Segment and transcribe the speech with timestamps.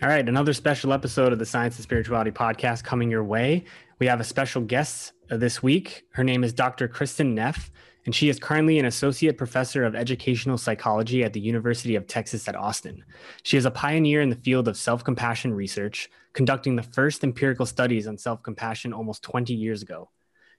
[0.00, 3.64] All right, another special episode of the Science and Spirituality podcast coming your way.
[3.98, 6.04] We have a special guest uh, this week.
[6.12, 6.86] Her name is Dr.
[6.86, 7.72] Kristin Neff,
[8.06, 12.46] and she is currently an associate professor of educational psychology at the University of Texas
[12.46, 13.04] at Austin.
[13.42, 17.66] She is a pioneer in the field of self compassion research, conducting the first empirical
[17.66, 20.10] studies on self compassion almost 20 years ago.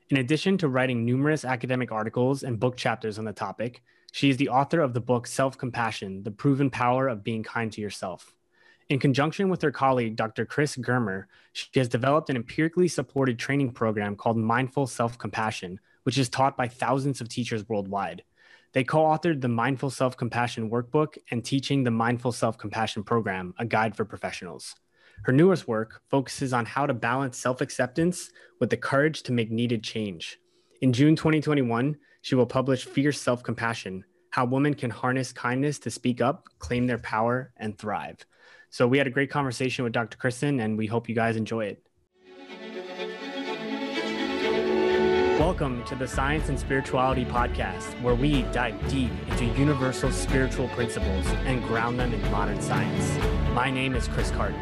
[0.09, 4.35] In addition to writing numerous academic articles and book chapters on the topic, she is
[4.35, 8.35] the author of the book Self Compassion The Proven Power of Being Kind to Yourself.
[8.89, 10.47] In conjunction with her colleague, Dr.
[10.47, 16.17] Chris Germer, she has developed an empirically supported training program called Mindful Self Compassion, which
[16.17, 18.23] is taught by thousands of teachers worldwide.
[18.73, 23.53] They co authored the Mindful Self Compassion Workbook and Teaching the Mindful Self Compassion Program,
[23.59, 24.75] a guide for professionals.
[25.21, 29.51] Her newest work focuses on how to balance self acceptance with the courage to make
[29.51, 30.39] needed change.
[30.81, 35.91] In June 2021, she will publish Fierce Self Compassion How Women Can Harness Kindness to
[35.91, 38.25] Speak Up, Claim Their Power, and Thrive.
[38.71, 40.15] So we had a great conversation with Dr.
[40.17, 41.83] Kristin, and we hope you guys enjoy it.
[45.39, 51.25] Welcome to the Science and Spirituality Podcast, where we dive deep into universal spiritual principles
[51.47, 53.17] and ground them in modern science.
[53.55, 54.59] My name is Chris Carton.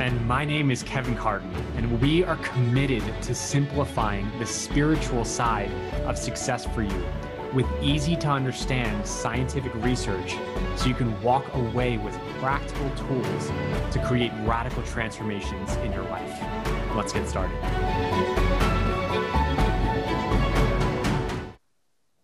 [0.00, 5.70] And my name is Kevin Carton, and we are committed to simplifying the spiritual side
[6.06, 7.04] of success for you
[7.52, 10.36] with easy to understand scientific research
[10.76, 13.48] so you can walk away with practical tools
[13.92, 16.40] to create radical transformations in your life.
[16.94, 17.56] Let's get started.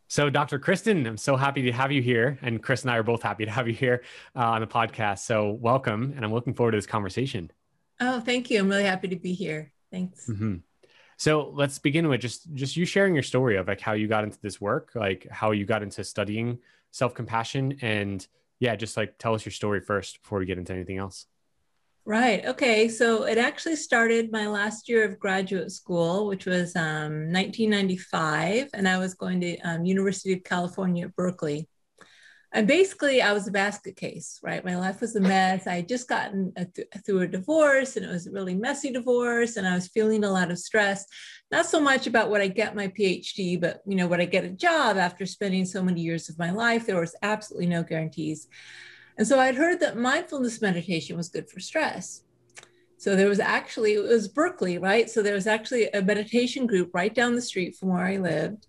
[0.08, 0.58] So, Dr.
[0.58, 2.38] Kristin, I'm so happy to have you here.
[2.40, 4.02] And Chris and I are both happy to have you here
[4.34, 5.18] uh, on the podcast.
[5.18, 6.14] So, welcome.
[6.16, 7.50] And I'm looking forward to this conversation.
[8.00, 8.58] Oh, thank you.
[8.58, 9.72] I'm really happy to be here.
[9.92, 10.26] Thanks.
[10.26, 10.56] Mm-hmm.
[11.16, 14.24] So let's begin with just just you sharing your story of like how you got
[14.24, 16.58] into this work, like how you got into studying
[16.90, 18.26] self compassion, and
[18.58, 21.26] yeah, just like tell us your story first before we get into anything else.
[22.04, 22.44] Right.
[22.46, 22.88] Okay.
[22.88, 28.86] So it actually started my last year of graduate school, which was um, 1995, and
[28.86, 31.68] I was going to um, University of California at Berkeley
[32.56, 34.64] and basically i was a basket case right?
[34.64, 35.66] My life was a mess.
[35.66, 38.90] I had just gotten a th- through a divorce and it was a really messy
[38.90, 41.04] divorce and i was feeling a lot of stress.
[41.52, 44.44] Not so much about what i get my phd but you know what i get
[44.44, 48.48] a job after spending so many years of my life there was absolutely no guarantees.
[49.18, 52.22] And so i'd heard that mindfulness meditation was good for stress.
[52.96, 55.10] So there was actually it was berkeley right?
[55.10, 58.66] So there was actually a meditation group right down the street from where i lived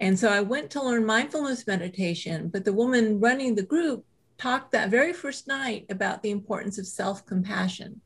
[0.00, 4.04] and so I went to learn mindfulness meditation, but the woman running the group
[4.38, 8.00] talked that very first night about the importance of self compassion.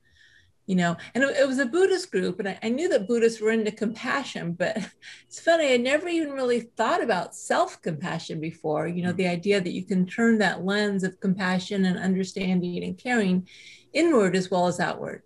[0.67, 3.39] You know, and it, it, was a Buddhist group, and I, I knew that Buddhists
[3.41, 4.79] were into compassion, but
[5.27, 8.89] it's funny, I never even really thought about self compassion before.
[8.89, 9.19] You know, mm-hmm.
[9.19, 13.47] the idea that you can turn that lens of compassion and understanding and caring
[13.93, 15.23] inward as well as outward.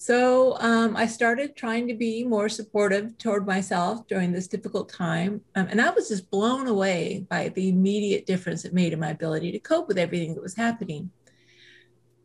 [0.00, 5.40] So um, I started trying to be more supportive toward myself during this difficult time.
[5.56, 9.10] Um, and I was just blown away by the immediate difference it made in my
[9.10, 11.10] ability to cope with everything that was happening.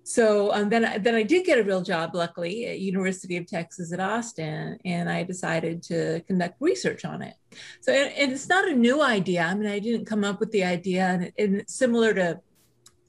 [0.04, 3.48] So um, then, I, then I did get a real job, luckily, at University of
[3.48, 7.34] Texas at Austin, and I decided to conduct research on it.
[7.82, 9.44] So, and, and it's not a new idea.
[9.44, 12.40] I mean, I didn't come up with the idea, and, and similar to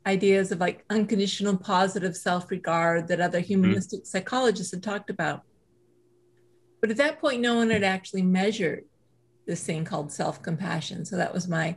[0.06, 3.46] ideas of like unconditional positive self-regard that other mm-hmm.
[3.46, 4.06] humanistic mm-hmm.
[4.06, 5.42] psychologists had talked about.
[6.80, 8.84] But at that point, no one had actually measured
[9.46, 11.04] this thing called self-compassion.
[11.06, 11.76] So that was my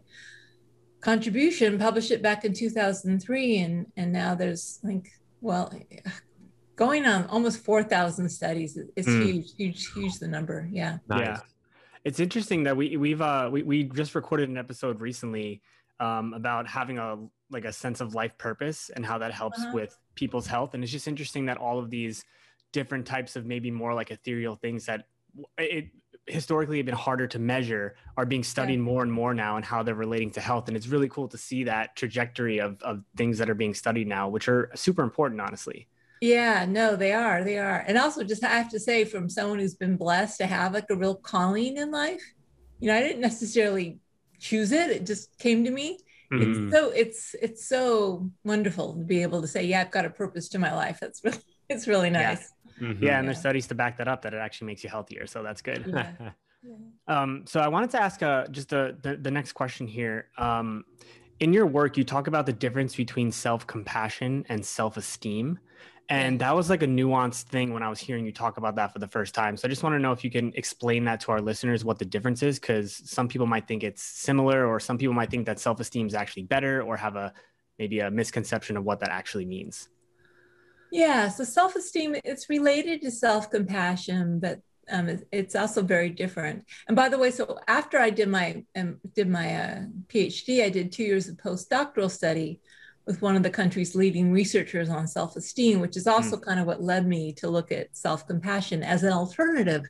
[1.00, 3.60] contribution, published it back in 2003.
[3.60, 5.08] And, and now there's like,
[5.40, 5.72] well,
[6.76, 8.78] going on almost 4,000 studies.
[8.96, 9.24] It's mm.
[9.24, 10.68] huge, huge, huge the number.
[10.72, 10.98] Yeah.
[11.08, 11.22] Nice.
[11.22, 11.40] Yeah.
[12.04, 15.62] It's interesting that we, we've, uh, we, we just recorded an episode recently
[16.00, 17.18] um, about having a
[17.50, 19.72] like a sense of life purpose and how that helps uh-huh.
[19.74, 20.74] with people's health.
[20.74, 22.24] And it's just interesting that all of these
[22.74, 25.08] different types of maybe more like ethereal things that
[25.58, 25.90] it
[26.26, 28.82] historically have been harder to measure are being studied yeah.
[28.82, 30.68] more and more now and how they're relating to health.
[30.68, 34.08] And it's really cool to see that trajectory of, of things that are being studied
[34.08, 35.88] now, which are super important, honestly.
[36.22, 37.44] Yeah, no, they are.
[37.44, 37.86] They are.
[37.88, 40.90] And also just I have to say from someone who's been blessed to have like
[40.90, 42.34] a real calling in life,
[42.80, 44.00] you know, I didn't necessarily
[44.40, 44.90] choose it.
[44.90, 46.00] It just came to me.
[46.32, 46.66] Mm-hmm.
[46.68, 50.10] It's so it's it's so wonderful to be able to say, yeah, I've got a
[50.10, 51.00] purpose to my life.
[51.00, 51.40] That's really
[51.70, 52.52] it's really nice.
[52.82, 53.04] Yeah, mm-hmm.
[53.04, 55.26] yeah and there's studies to back that up that it actually makes you healthier.
[55.28, 55.86] So that's good.
[55.88, 56.12] Yeah.
[56.64, 56.74] yeah.
[57.08, 60.28] Um, so I wanted to ask uh, just the, the, the next question here.
[60.38, 60.84] Um,
[61.40, 65.60] in your work, you talk about the difference between self compassion and self esteem.
[66.10, 68.94] And that was like a nuanced thing when I was hearing you talk about that
[68.94, 69.58] for the first time.
[69.58, 72.00] So I just want to know if you can explain that to our listeners what
[72.00, 75.46] the difference is, because some people might think it's similar, or some people might think
[75.48, 77.34] that self esteem is actually better, or have a
[77.78, 79.90] maybe a misconception of what that actually means.
[80.92, 86.66] Yeah, so self-esteem it's related to self-compassion, but um, it's also very different.
[86.88, 90.70] And by the way, so after I did my um, did my uh, PhD, I
[90.70, 92.62] did two years of postdoctoral study
[93.08, 96.42] with one of the country's leading researchers on self-esteem, which is also mm.
[96.42, 99.86] kind of what led me to look at self-compassion as an alternative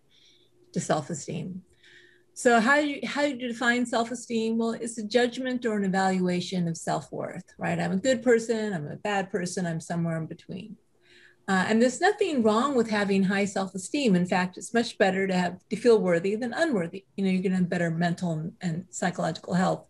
[0.71, 1.63] to self-esteem.
[2.35, 4.59] So how do you, how do you define self-esteem?
[4.59, 7.79] Well, it's a judgment or an evaluation of self-worth, right?
[7.79, 10.77] I'm a good person, I'm a bad person, I'm somewhere in between.
[11.47, 14.15] Uh, and there's nothing wrong with having high self-esteem.
[14.15, 17.05] In fact, it's much better to have to feel worthy than unworthy.
[17.15, 19.85] You know, you're going to have better mental and, and psychological health.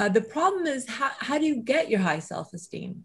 [0.00, 3.04] Uh, the problem is how, how do you get your high self-esteem?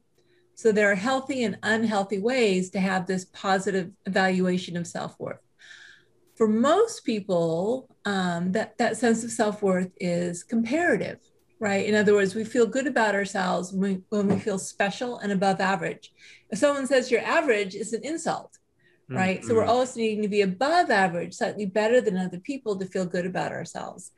[0.55, 5.45] So there are healthy and unhealthy ways to have this positive evaluation of self-worth
[6.35, 11.19] for most people, um, that, that sense of self worth is comparative,
[11.59, 11.85] right?
[11.85, 15.31] In other words, we feel good about ourselves when we, when we feel special and
[15.31, 16.13] above average.
[16.49, 18.57] If someone says you're average, it's an insult,
[19.09, 19.39] right?
[19.39, 19.47] Mm-hmm.
[19.47, 19.69] So we're mm-hmm.
[19.69, 23.53] always needing to be above average, slightly better than other people to feel good about
[23.53, 24.11] ourselves.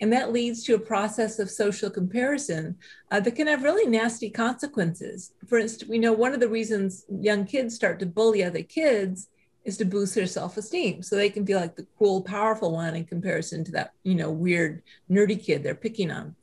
[0.00, 2.76] And that leads to a process of social comparison
[3.10, 5.32] uh, that can have really nasty consequences.
[5.48, 9.28] For instance, we know one of the reasons young kids start to bully other kids
[9.64, 11.02] is to boost their self-esteem.
[11.02, 14.30] So they can feel like the cool powerful one in comparison to that you know
[14.30, 16.36] weird nerdy kid they're picking on.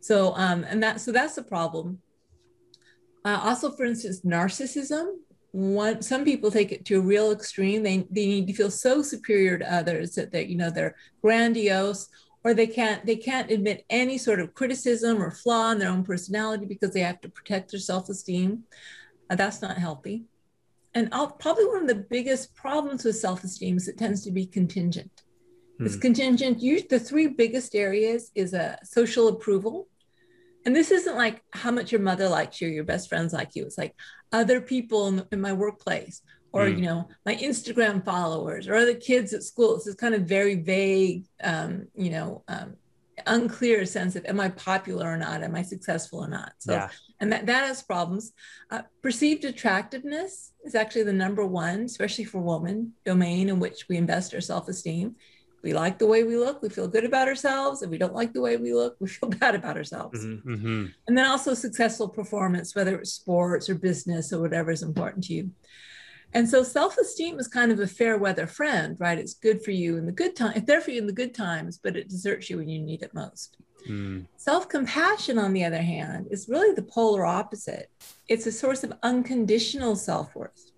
[0.00, 2.00] So um and that so that's a problem.
[3.24, 5.16] Uh, also for instance narcissism
[5.52, 7.82] one some people take it to a real extreme.
[7.82, 12.08] They, they need to feel so superior to others that they you know they're grandiose
[12.44, 16.04] or they can't they can't admit any sort of criticism or flaw in their own
[16.04, 18.64] personality because they have to protect their self-esteem
[19.30, 20.24] uh, that's not healthy
[20.94, 24.46] and I'll, probably one of the biggest problems with self-esteem is it tends to be
[24.46, 25.22] contingent.
[25.78, 25.86] Hmm.
[25.86, 26.60] It's contingent.
[26.60, 29.88] You, the three biggest areas is a social approval,
[30.66, 33.64] and this isn't like how much your mother likes you, your best friends like you.
[33.64, 33.94] It's like
[34.32, 36.22] other people in, in my workplace,
[36.52, 36.76] or hmm.
[36.76, 39.76] you know, my Instagram followers, or other kids at school.
[39.76, 42.76] It's this kind of very vague, um, you know, um,
[43.26, 45.42] unclear sense of am I popular or not?
[45.42, 46.52] Am I successful or not?
[46.58, 46.88] So, yeah.
[47.20, 48.32] and that, that has problems.
[48.70, 53.96] Uh, perceived attractiveness is actually the number one, especially for women, domain in which we
[53.96, 55.16] invest our self esteem.
[55.62, 57.82] We like the way we look, we feel good about ourselves.
[57.82, 60.24] If we don't like the way we look, we feel bad about ourselves.
[60.24, 60.86] Mm-hmm, mm-hmm.
[61.06, 65.34] And then also successful performance, whether it's sports or business or whatever is important to
[65.34, 65.50] you.
[66.32, 69.18] And so self-esteem is kind of a fair weather friend, right?
[69.18, 71.34] It's good for you in the good time, it's there for you in the good
[71.34, 73.56] times, but it deserts you when you need it most.
[73.88, 74.26] Mm.
[74.36, 77.90] Self-compassion, on the other hand, is really the polar opposite.
[78.28, 80.70] It's a source of unconditional self-worth.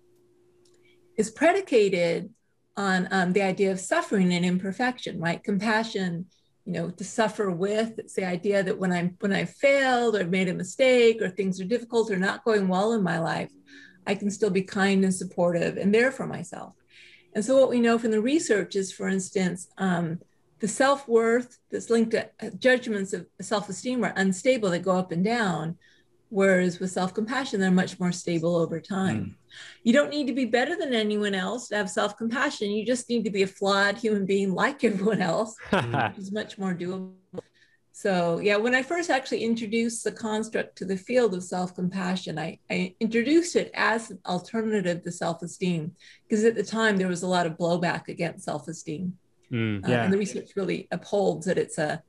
[1.17, 2.29] It's predicated
[2.75, 5.43] on um, the idea of suffering and imperfection, right?
[5.43, 6.25] Compassion,
[6.65, 7.99] you know, to suffer with.
[7.99, 11.61] It's the idea that when I'm when I failed or made a mistake or things
[11.61, 13.51] are difficult or not going well in my life,
[14.05, 16.73] I can still be kind and supportive and there for myself.
[17.33, 20.19] And so, what we know from the research is, for instance, um,
[20.59, 24.97] the self worth that's linked to uh, judgments of self esteem are unstable, they go
[24.97, 25.77] up and down.
[26.29, 29.19] Whereas with self compassion, they're much more stable over time.
[29.19, 29.33] Mm.
[29.83, 32.71] You don't need to be better than anyone else to have self compassion.
[32.71, 36.57] You just need to be a flawed human being like everyone else, which is much
[36.57, 37.13] more doable.
[38.03, 42.37] So, yeah, when I first actually introduced the construct to the field of self compassion,
[42.37, 45.95] I, I, introduced it as an alternative to self esteem
[46.27, 49.17] because at the time there was a lot of blowback against self esteem.
[49.53, 50.01] Mm, yeah.
[50.01, 52.03] uh, and the research really upholds that it's a,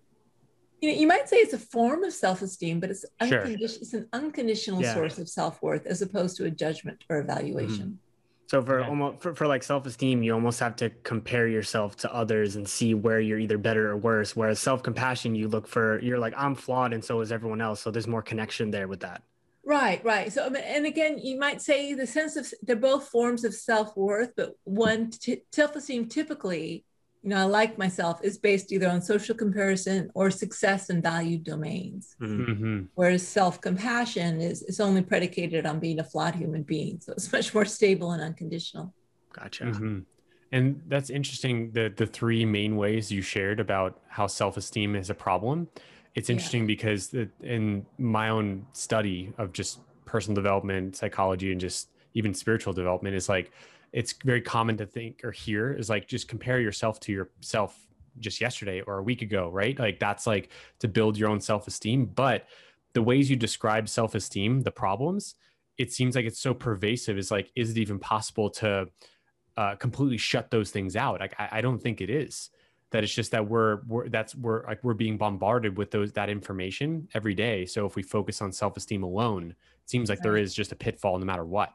[0.80, 3.45] you know, you might say it's a form of self esteem, but it's, sure.
[3.47, 4.95] it's an unconditional yeah.
[4.95, 7.87] source of self worth as opposed to a judgment or evaluation.
[7.87, 8.03] Mm-hmm.
[8.46, 8.88] So for yeah.
[8.88, 12.94] almost for, for like self-esteem, you almost have to compare yourself to others and see
[12.94, 14.36] where you're either better or worse.
[14.36, 17.80] Whereas self-compassion, you look for you're like, I'm flawed and so is everyone else.
[17.80, 19.22] So there's more connection there with that.
[19.66, 20.30] Right, right.
[20.30, 24.32] So um, and again, you might say the sense of they're both forms of self-worth,
[24.36, 26.84] but one t- self-esteem typically
[27.25, 31.38] you know, I like myself is based either on social comparison or success and value
[31.38, 32.14] domains.
[32.21, 32.52] Mm-hmm.
[32.52, 32.83] mm-hmm.
[32.95, 37.00] Whereas self compassion is, is only predicated on being a flawed human being.
[37.00, 38.93] So it's much more stable and unconditional.
[39.33, 39.64] Gotcha.
[39.64, 40.00] Mm-hmm.
[40.52, 41.73] And that's interesting.
[41.73, 45.69] The, the three main ways you shared about how self esteem is a problem.
[46.14, 46.66] It's interesting yeah.
[46.66, 52.75] because the, in my own study of just personal development, psychology, and just even spiritual
[52.75, 53.50] development is like,
[53.94, 57.78] it's very common to think or hear is like just compare yourself to yourself
[58.18, 59.78] just yesterday or a week ago, right?
[59.78, 62.06] Like that's like to build your own self esteem.
[62.06, 62.46] But
[62.92, 65.36] the ways you describe self esteem, the problems,
[65.78, 67.16] it seems like it's so pervasive.
[67.16, 68.88] Is like, is it even possible to
[69.56, 71.20] uh, completely shut those things out?
[71.20, 72.50] Like, I, I don't think it is.
[72.90, 76.28] That it's just that we're, we're that's we're like we're being bombarded with those that
[76.28, 77.64] information every day.
[77.64, 80.76] So if we focus on self esteem alone, it seems like there is just a
[80.76, 81.72] pitfall no matter what.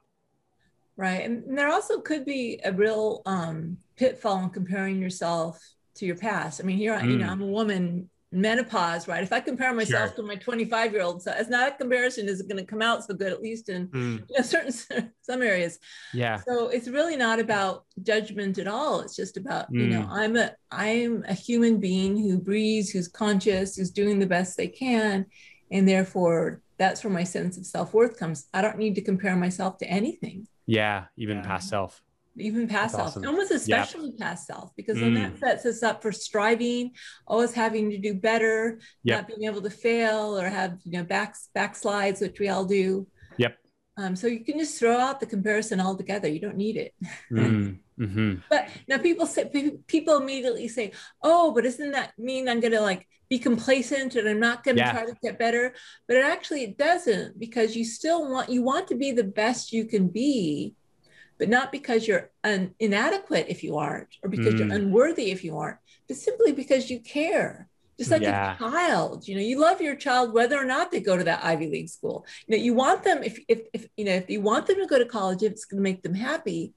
[1.00, 5.60] Right and there also could be a real um, pitfall in comparing yourself
[5.96, 7.10] to your past i mean here mm.
[7.10, 7.32] you know mm.
[7.32, 9.24] i'm a woman menopause, right?
[9.24, 10.18] If I compare myself sure.
[10.18, 12.82] to my 25 year old, so it's not a comparison is it going to come
[12.82, 14.24] out so good, at least in mm.
[14.29, 15.79] you know, certain some areas.
[16.13, 16.39] Yeah.
[16.48, 19.00] So it's really not about judgment at all.
[19.01, 19.79] It's just about mm.
[19.79, 20.12] you know mm.
[20.12, 24.68] I'm a I'm a human being who breathes, who's conscious, who's doing the best they
[24.68, 25.25] can,
[25.72, 28.48] and therefore that's where my sense of self worth comes.
[28.53, 30.48] I don't need to compare myself to anything.
[30.69, 31.43] Yeah, even yeah.
[31.43, 32.01] past self
[32.39, 33.27] even past That's self, awesome.
[33.27, 34.19] almost especially yep.
[34.19, 35.01] past self, because mm.
[35.01, 35.39] then that mm.
[35.39, 36.91] sets us up for striving,
[37.27, 39.17] always having to do better, yep.
[39.17, 43.07] not being able to fail or have you know back backslides, which we all do.
[43.38, 43.57] Yep.
[44.00, 46.29] Um, so you can just throw out the comparison altogether.
[46.29, 46.94] You don't need it.
[47.32, 47.79] Mm.
[48.00, 48.36] Mm-hmm.
[48.50, 49.51] But now people say
[49.88, 54.27] people immediately say, "Oh, but doesn't that mean I'm going to like be complacent and
[54.27, 54.94] I'm not going to yeah.
[54.94, 55.74] try to get better?"
[56.08, 59.74] But it actually it doesn't because you still want you want to be the best
[59.74, 60.75] you can be
[61.39, 64.60] but not because you're un- inadequate if you aren't, or because mm.
[64.60, 65.77] you're unworthy if you aren't,
[66.08, 67.68] but simply because you care.
[68.00, 68.56] Just like yeah.
[68.56, 71.44] a child, you know, you love your child whether or not they go to that
[71.44, 72.25] Ivy League school.
[72.48, 74.88] You know, you want them if if, if you know if you want them to
[74.88, 76.74] go to college, if it's going to make them happy,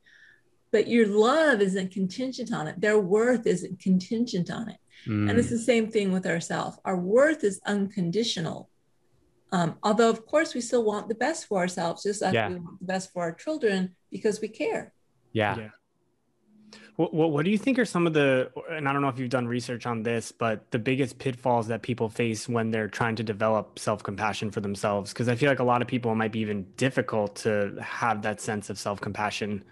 [0.72, 2.80] but your love isn't contingent on it.
[2.80, 4.78] Their worth isn't contingent on it.
[5.06, 5.30] Mm.
[5.30, 5.52] And it's mm.
[5.52, 6.76] the same thing with ourselves.
[6.84, 8.68] Our worth is unconditional.
[9.52, 12.48] Um, although, of course, we still want the best for ourselves, just like yeah.
[12.48, 14.92] we want the best for our children because we care.
[15.32, 15.56] Yeah.
[15.56, 15.68] yeah.
[17.10, 19.30] What, what, do you think are some of the, and I don't know if you've
[19.30, 23.22] done research on this, but the biggest pitfalls that people face when they're trying to
[23.22, 25.12] develop self compassion for themselves?
[25.12, 28.40] Because I feel like a lot of people might be even difficult to have that
[28.40, 29.64] sense of self compassion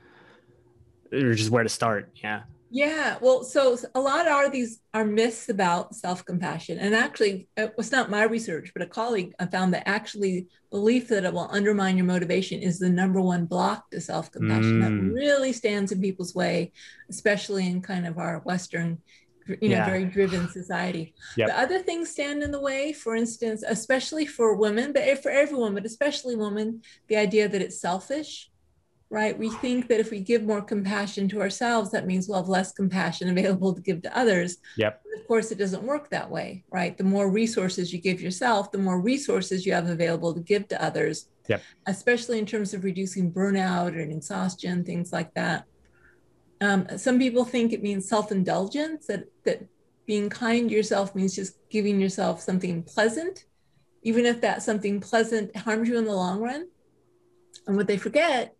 [1.12, 2.10] or just where to start.
[2.16, 2.42] Yeah.
[2.72, 7.74] Yeah, well, so a lot are these are myths about self-compassion, and actually, uh, it
[7.76, 11.48] was not my research, but a colleague I found that actually belief that it will
[11.50, 14.82] undermine your motivation is the number one block to self-compassion mm.
[14.82, 16.70] that really stands in people's way,
[17.08, 18.98] especially in kind of our Western,
[19.48, 19.86] you know, yeah.
[19.86, 21.12] very driven society.
[21.36, 21.48] Yep.
[21.48, 22.92] The other things stand in the way.
[22.92, 27.62] For instance, especially for women, but eh, for everyone, but especially women, the idea that
[27.62, 28.49] it's selfish
[29.10, 29.36] right?
[29.36, 32.72] We think that if we give more compassion to ourselves, that means we'll have less
[32.72, 34.58] compassion available to give to others.
[34.76, 35.02] Yep.
[35.04, 36.96] But of course, it doesn't work that way, right?
[36.96, 40.82] The more resources you give yourself, the more resources you have available to give to
[40.82, 41.28] others.
[41.48, 41.62] Yep.
[41.86, 45.64] Especially in terms of reducing burnout and exhaustion, things like that.
[46.60, 49.66] Um, some people think it means self-indulgence, that, that
[50.06, 53.46] being kind to yourself means just giving yourself something pleasant,
[54.02, 56.68] even if that something pleasant harms you in the long run.
[57.66, 58.54] And what they forget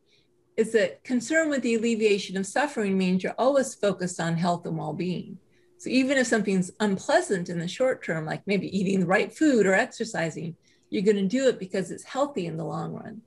[0.60, 4.76] is that concern with the alleviation of suffering means you're always focused on health and
[4.76, 5.38] well-being.
[5.78, 9.64] So even if something's unpleasant in the short term, like maybe eating the right food
[9.64, 10.54] or exercising,
[10.90, 13.22] you're going to do it because it's healthy in the long run,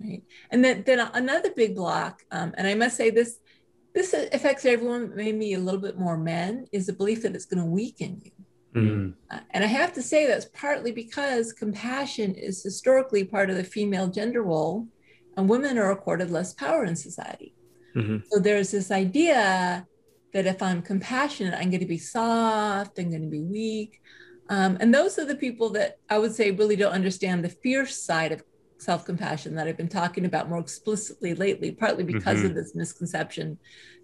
[0.00, 0.22] right?
[0.50, 3.38] And then, then another big block, um, and I must say this,
[3.94, 7.62] this affects everyone, maybe a little bit more men, is the belief that it's going
[7.62, 8.32] to weaken you.
[8.74, 9.10] Mm-hmm.
[9.30, 13.64] Uh, and I have to say that's partly because compassion is historically part of the
[13.64, 14.88] female gender role
[15.36, 17.54] and women are accorded less power in society.
[17.96, 18.18] Mm-hmm.
[18.30, 19.86] So there's this idea
[20.32, 24.00] that if I'm compassionate, I'm going to be soft, I'm going to be weak.
[24.48, 28.02] Um, and those are the people that I would say really don't understand the fierce
[28.02, 28.42] side of
[28.78, 32.46] self compassion that I've been talking about more explicitly lately, partly because mm-hmm.
[32.46, 33.58] of this misconception.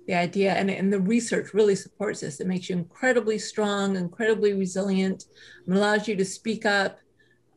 [0.06, 2.40] The idea and, and the research really supports this.
[2.40, 5.26] It makes you incredibly strong, incredibly resilient,
[5.66, 6.98] and allows you to speak up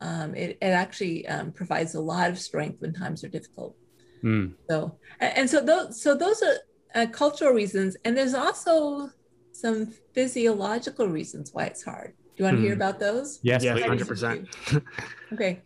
[0.02, 3.76] um, it, it, actually um, provides a lot of strength when times are difficult.
[4.24, 4.54] Mm.
[4.70, 6.56] So, and, and, so those, so those are
[6.96, 9.10] uh, cultural reasons, and there's also
[9.52, 12.14] some physiological reasons why it's hard.
[12.18, 12.66] Do you want to mm.
[12.66, 12.82] hear hmm.
[12.82, 13.40] about those?
[13.44, 14.50] Yes, hundred percent.
[15.34, 15.62] Okay.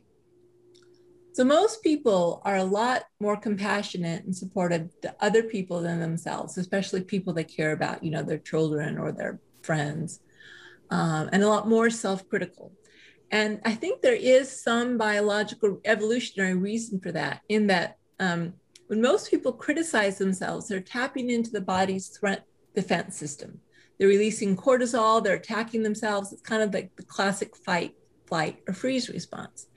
[1.34, 6.58] So most people are a lot more compassionate and supportive to other people than themselves,
[6.58, 10.22] especially people they care about, you know, their children or their friends,
[10.92, 12.72] um, and a lot more self-critical.
[13.32, 18.54] And I think there is some biological evolutionary reason for that, in that um,
[18.88, 23.60] when most people criticize themselves, they're tapping into the body's threat defense system.
[23.98, 26.34] They're releasing cortisol, they're attacking themselves.
[26.34, 27.96] It's kind of like the classic fight,
[28.28, 29.68] flight, or freeze response.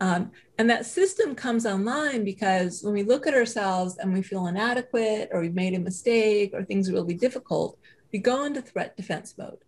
[0.00, 4.48] Um, and that system comes online because when we look at ourselves and we feel
[4.48, 7.78] inadequate or we've made a mistake or things are really difficult,
[8.12, 9.58] we go into threat defense mode.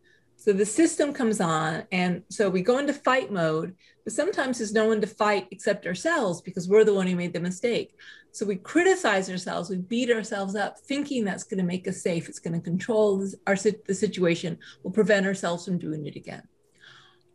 [0.44, 3.74] So the system comes on, and so we go into fight mode,
[4.04, 7.32] but sometimes there's no one to fight except ourselves because we're the one who made
[7.32, 7.94] the mistake.
[8.30, 12.28] So we criticize ourselves, we beat ourselves up, thinking that's going to make us safe.
[12.28, 16.42] It's going to control our the situation, will prevent ourselves from doing it again.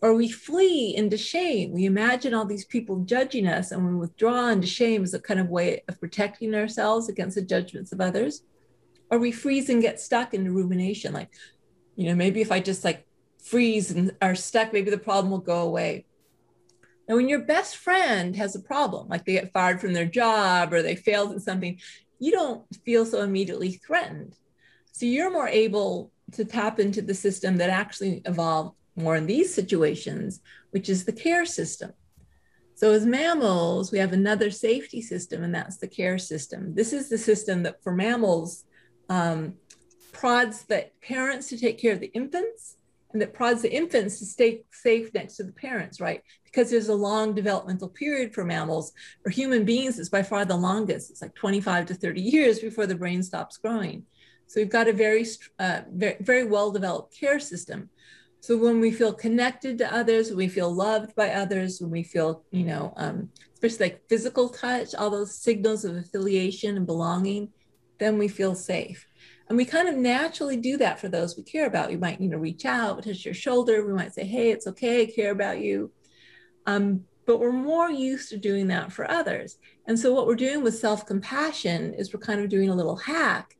[0.01, 1.71] or we flee into shame.
[1.71, 5.39] We imagine all these people judging us and we withdraw into shame as a kind
[5.39, 8.43] of way of protecting ourselves against the judgments of others.
[9.11, 11.31] Or we freeze and get stuck into rumination, like,
[11.99, 13.05] you know, maybe if I just like
[13.43, 16.05] freeze and are stuck, maybe the problem will go away.
[17.09, 20.71] And when your best friend has a problem, like they get fired from their job
[20.71, 21.77] or they failed in something,
[22.17, 24.37] you don't feel so immediately threatened.
[24.93, 29.53] So you're more able to tap into the system that actually evolved more in these
[29.53, 30.39] situations,
[30.71, 31.91] which is the care system.
[32.75, 36.73] So, as mammals, we have another safety system, and that's the care system.
[36.75, 38.63] This is the system that for mammals
[39.09, 39.55] um,
[40.19, 42.75] prods the parents to take care of the infants
[43.13, 46.21] and that prods the infants to stay safe next to the parents, right?
[46.43, 48.91] Because there's a long developmental period for mammals.
[49.23, 51.09] For human beings, it's by far the longest.
[51.09, 54.03] It's like 25 to 30 years before the brain stops growing.
[54.47, 55.25] So we've got a very,
[55.57, 57.89] uh, very, very well developed care system.
[58.41, 62.03] So when we feel connected to others, when we feel loved by others, when we
[62.03, 67.53] feel, you know, um, especially like physical touch, all those signals of affiliation and belonging,
[67.99, 69.08] then we feel safe.
[69.49, 71.89] And we kind of naturally do that for those we care about.
[71.89, 73.85] We might, you know, reach out, touch your shoulder.
[73.85, 75.91] We might say, hey, it's okay, I care about you.
[76.67, 79.57] Um, but we're more used to doing that for others.
[79.87, 83.55] And so what we're doing with self-compassion is we're kind of doing a little hack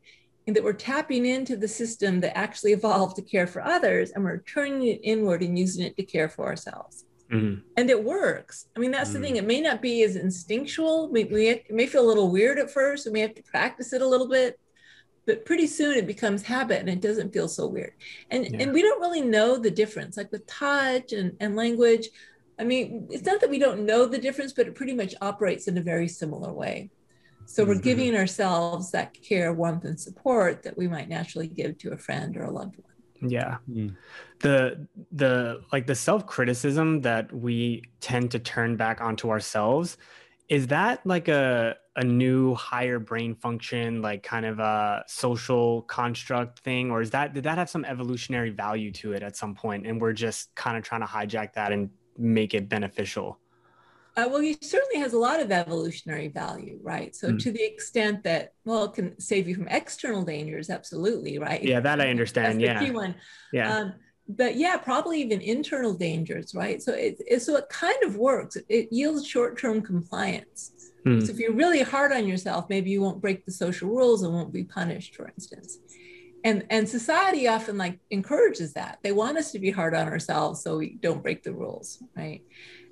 [0.46, 4.24] and that we're tapping into the system that actually evolved to care for others and
[4.24, 7.06] we're turning it inward and using it to care for ourselves.
[7.32, 7.62] Mm-hmm.
[7.78, 8.66] And it works.
[8.76, 9.22] I mean, that's mm-hmm.
[9.22, 9.36] the thing.
[9.38, 11.12] It may not be as instinctual.
[11.12, 13.06] We, we it may feel a little weird at first.
[13.06, 14.60] We may have to practice it a little bit,
[15.30, 17.94] but pretty soon it becomes habit and it doesn't feel so weird.
[18.32, 18.62] And yeah.
[18.62, 22.10] and we don't really know the difference, like with touch and, and language.
[22.58, 25.68] I mean, it's not that we don't know the difference, but it pretty much operates
[25.68, 26.90] in a very similar way.
[27.46, 27.84] So we're mm-hmm.
[27.84, 32.36] giving ourselves that care, warmth, and support that we might naturally give to a friend
[32.36, 33.32] or a loved one.
[33.32, 33.58] Yeah.
[33.70, 33.96] Mm.
[34.40, 39.98] The the like the self-criticism that we tend to turn back onto ourselves,
[40.48, 46.60] is that like a a new higher brain function, like kind of a social construct
[46.60, 49.86] thing, or is that did that have some evolutionary value to it at some point,
[49.86, 53.38] and we're just kind of trying to hijack that and make it beneficial?
[54.16, 57.14] Uh, well, he certainly has a lot of evolutionary value, right?
[57.14, 57.44] So, mm.
[57.44, 61.62] to the extent that, well, it can save you from external dangers, absolutely, right?
[61.62, 62.62] Yeah, that I understand.
[62.62, 62.80] That's yeah.
[62.80, 63.14] key one.
[63.52, 63.76] Yeah.
[63.76, 63.94] Um,
[64.30, 66.82] but yeah, probably even internal dangers, right?
[66.82, 68.56] So it, it so it kind of works.
[68.70, 70.72] It yields short-term compliance.
[71.06, 71.26] Mm.
[71.26, 74.34] So if you're really hard on yourself, maybe you won't break the social rules and
[74.34, 75.80] won't be punished, for instance.
[76.44, 79.00] And and society often like encourages that.
[79.04, 82.42] They want us to be hard on ourselves so we don't break the rules, right?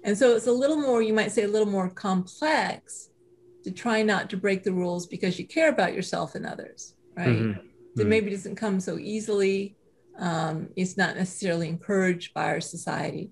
[0.03, 3.09] And so it's a little more, you might say, a little more complex
[3.63, 7.27] to try not to break the rules because you care about yourself and others, right?
[7.27, 7.51] Mm-hmm.
[7.51, 8.09] That mm-hmm.
[8.09, 9.75] maybe doesn't come so easily.
[10.17, 13.31] Um, it's not necessarily encouraged by our society,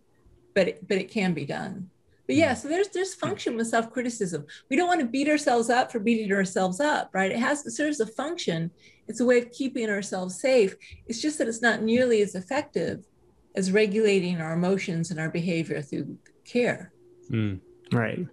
[0.54, 1.90] but it, but it can be done.
[2.28, 4.46] But yeah, so there's there's function with self criticism.
[4.70, 7.32] We don't want to beat ourselves up for beating ourselves up, right?
[7.32, 8.72] It has it serves a function.
[9.08, 10.76] It's a way of keeping ourselves safe.
[11.06, 13.06] It's just that it's not nearly as effective
[13.56, 16.92] as regulating our emotions and our behavior through care.
[17.32, 17.60] Mm.
[17.92, 18.28] Right.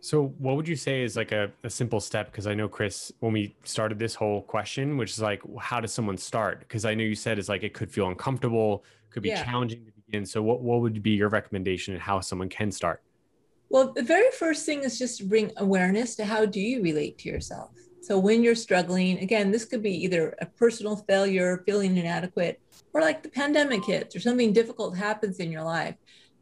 [0.00, 2.30] So, what would you say is like a, a simple step?
[2.30, 5.92] Because I know, Chris, when we started this whole question, which is like, how does
[5.92, 6.60] someone start?
[6.60, 9.42] Because I know you said it's like it could feel uncomfortable, could be yeah.
[9.42, 10.24] challenging to begin.
[10.24, 13.02] So, what, what would be your recommendation and how someone can start?
[13.68, 17.18] Well, the very first thing is just to bring awareness to how do you relate
[17.18, 17.70] to yourself.
[18.00, 22.60] So, when you're struggling, again, this could be either a personal failure, feeling inadequate,
[22.92, 25.96] or like the pandemic hits or something difficult happens in your life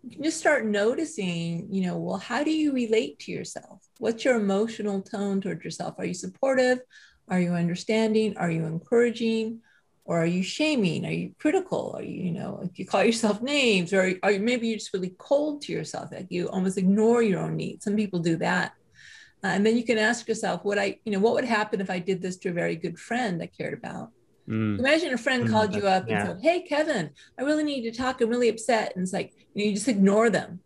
[0.04, 3.80] you can just start noticing, you know, well, how do you relate to yourself?
[3.98, 5.94] What's your emotional tone towards yourself?
[5.96, 6.80] Are you supportive?
[7.28, 8.36] Are you understanding?
[8.36, 9.60] Are you encouraging?
[10.06, 11.06] Or are you shaming?
[11.06, 11.94] Are you critical?
[11.96, 14.92] Are you, you know, if you call yourself names, or are you maybe you're just
[14.92, 17.84] really cold to yourself, like you almost ignore your own needs.
[17.84, 18.74] Some people do that.
[19.42, 21.90] Uh, and then you can ask yourself, what I, you know, what would happen if
[21.90, 24.10] I did this to a very good friend I cared about?
[24.48, 24.78] Mm.
[24.78, 26.28] Imagine a friend mm, called you up yeah.
[26.28, 28.20] and said, Hey, Kevin, I really need to talk.
[28.20, 28.92] I'm really upset.
[28.94, 30.60] And it's like, you, know, you just ignore them.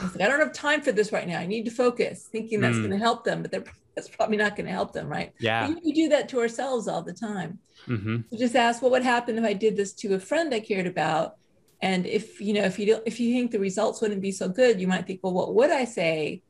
[0.00, 1.38] It's like, I don't have time for this right now.
[1.38, 2.80] I need to focus, thinking that's mm.
[2.80, 3.50] going to help them, but
[3.94, 5.32] that's probably not going to help them, right?
[5.38, 5.68] Yeah.
[5.84, 7.58] We do that to ourselves all the time.
[7.86, 8.22] Mm-hmm.
[8.30, 10.86] So just ask, what would happen if I did this to a friend I cared
[10.86, 11.36] about?
[11.80, 14.48] And if you know, if you don't, if you think the results wouldn't be so
[14.48, 16.42] good, you might think, well, what would I say?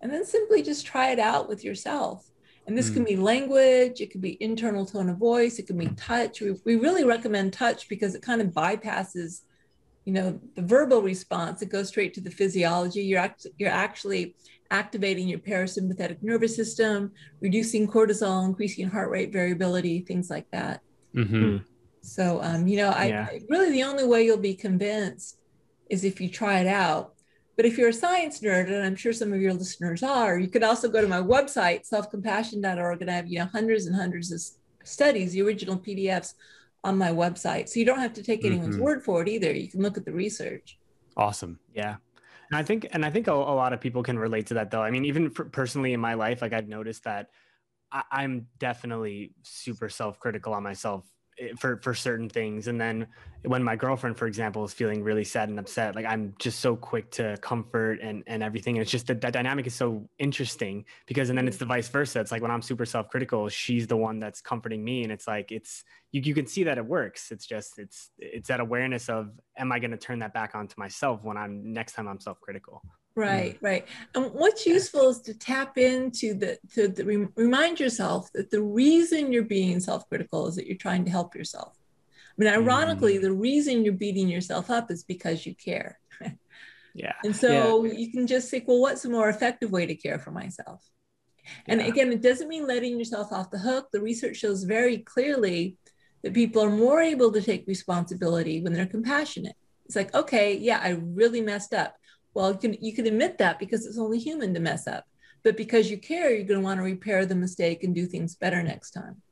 [0.00, 2.30] And then simply just try it out with yourself.
[2.66, 2.94] And this mm.
[2.94, 6.40] can be language, it could be internal tone of voice, it can be touch.
[6.40, 9.42] We, we really recommend touch because it kind of bypasses,
[10.08, 11.60] you know, the verbal response.
[11.60, 13.02] It goes straight to the physiology.
[13.02, 14.36] You're, act- you're actually
[14.70, 20.80] activating your parasympathetic nervous system, reducing cortisol, increasing heart rate variability, things like that.
[21.14, 21.58] Mm-hmm.
[22.00, 23.28] So, um, you know, I, yeah.
[23.50, 25.36] really the only way you'll be convinced
[25.90, 27.12] is if you try it out.
[27.56, 30.48] But if you're a science nerd, and I'm sure some of your listeners are, you
[30.48, 34.32] could also go to my website, selfcompassion.org, and I have you know hundreds and hundreds
[34.32, 34.40] of
[34.84, 36.32] studies, the original PDFs
[36.84, 37.68] on my website.
[37.68, 38.84] So you don't have to take anyone's mm-hmm.
[38.84, 39.52] word for it either.
[39.52, 40.78] You can look at the research.
[41.16, 41.58] Awesome.
[41.74, 41.96] Yeah.
[42.50, 44.70] And I think, and I think a, a lot of people can relate to that
[44.70, 44.82] though.
[44.82, 47.28] I mean, even personally in my life, like I've noticed that
[47.92, 51.04] I, I'm definitely super self-critical on myself
[51.38, 52.68] Eh, for for certain things.
[52.68, 53.06] And then
[53.44, 56.74] when my girlfriend for example is feeling really sad and upset like i'm just so
[56.74, 58.76] quick to comfort and and everything.
[58.76, 61.88] And it's just that that dynamic is so interesting because and then it's the vice
[61.88, 62.20] versa.
[62.20, 65.04] It's like when i'm super self-critical she's the one that's comforting me.
[65.04, 67.30] And it's like it's you, you can see that it works.
[67.30, 70.74] It's just it's it's that awareness of am i going to turn that back onto
[70.78, 72.82] myself when i'm next time i'm self-critical
[73.18, 73.84] Right, right.
[74.14, 79.32] And what's useful is to tap into the to the, remind yourself that the reason
[79.32, 81.76] you're being self-critical is that you're trying to help yourself.
[82.06, 83.22] I mean, ironically, mm.
[83.22, 85.98] the reason you're beating yourself up is because you care.
[86.94, 87.14] yeah.
[87.24, 87.92] And so yeah.
[87.92, 90.80] you can just think, well, what's a more effective way to care for myself?
[91.66, 91.88] And yeah.
[91.88, 93.88] again, it doesn't mean letting yourself off the hook.
[93.92, 95.76] The research shows very clearly
[96.22, 99.56] that people are more able to take responsibility when they're compassionate.
[99.86, 101.97] It's like, okay, yeah, I really messed up
[102.34, 105.04] well, you can, you can admit that because it's only human to mess up.
[105.44, 108.34] But because you care, you're going to want to repair the mistake and do things
[108.34, 109.22] better next time.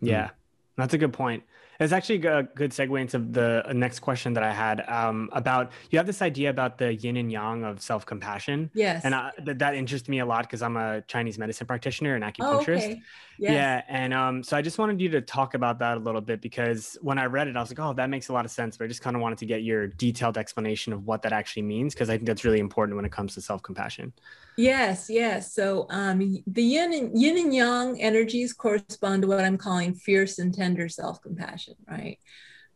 [0.00, 0.30] Yeah,
[0.76, 1.42] that's a good point.
[1.80, 5.98] It's actually a good segue into the next question that I had um, about you
[5.98, 8.70] have this idea about the yin and yang of self compassion.
[8.74, 9.04] Yes.
[9.04, 12.22] And I, th- that interests me a lot because I'm a Chinese medicine practitioner and
[12.22, 12.82] acupuncturist.
[12.82, 13.02] Oh, okay.
[13.38, 13.52] Yes.
[13.52, 13.82] Yeah.
[13.88, 16.96] And um, so I just wanted you to talk about that a little bit because
[17.00, 18.76] when I read it, I was like, oh, that makes a lot of sense.
[18.76, 21.62] But I just kind of wanted to get your detailed explanation of what that actually
[21.62, 24.12] means because I think that's really important when it comes to self compassion.
[24.56, 25.52] Yes, yes.
[25.52, 30.38] So um, the yin and yin and yang energies correspond to what I'm calling fierce
[30.38, 32.18] and tender self-compassion, right?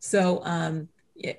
[0.01, 0.89] So um,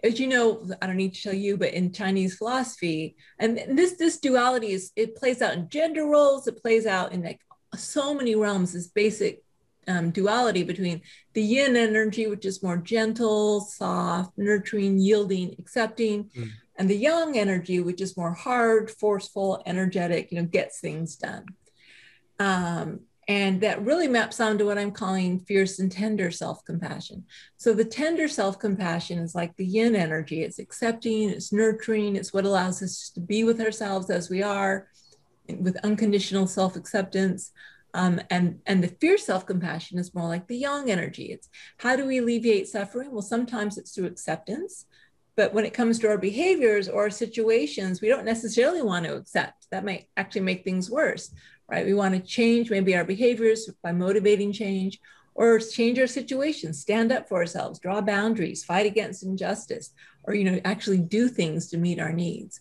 [0.03, 3.93] as you know, I don't need to tell you, but in Chinese philosophy, and this
[3.93, 7.39] this duality is it plays out in gender roles, it plays out in like
[7.75, 8.73] so many realms.
[8.73, 9.43] This basic
[9.87, 11.01] um, duality between
[11.33, 17.37] the yin energy, which is more gentle, soft, nurturing, yielding, accepting, mm and the yang
[17.37, 21.45] energy, which is more hard, forceful, energetic, you know, gets things done.
[22.39, 27.25] Um, and that really maps onto what I'm calling fierce and tender self compassion.
[27.57, 30.41] So the tender self compassion is like the yin energy.
[30.41, 34.87] It's accepting, it's nurturing, it's what allows us to be with ourselves as we are
[35.59, 37.51] with unconditional self acceptance.
[37.95, 41.31] Um, and and the fierce self compassion is more like the yang energy.
[41.31, 43.11] It's how do we alleviate suffering?
[43.11, 44.85] Well, sometimes it's through acceptance.
[45.35, 49.15] But when it comes to our behaviors or our situations, we don't necessarily want to
[49.15, 49.67] accept.
[49.71, 51.31] That might actually make things worse,
[51.69, 51.85] right?
[51.85, 54.99] We want to change maybe our behaviors by motivating change
[55.35, 59.93] or change our situations, stand up for ourselves, draw boundaries, fight against injustice,
[60.25, 62.59] or you know, actually do things to meet our needs.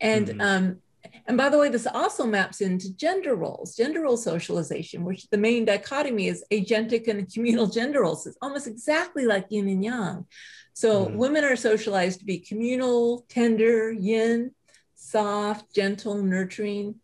[0.00, 0.40] And mm-hmm.
[0.40, 0.78] um,
[1.26, 5.38] and by the way, this also maps into gender roles, gender role socialization, which the
[5.38, 8.26] main dichotomy is agentic and communal gender roles.
[8.26, 10.26] It's almost exactly like yin and yang.
[10.74, 11.16] So mm.
[11.16, 14.50] women are socialized to be communal, tender, yin,
[14.94, 16.96] soft, gentle, nurturing.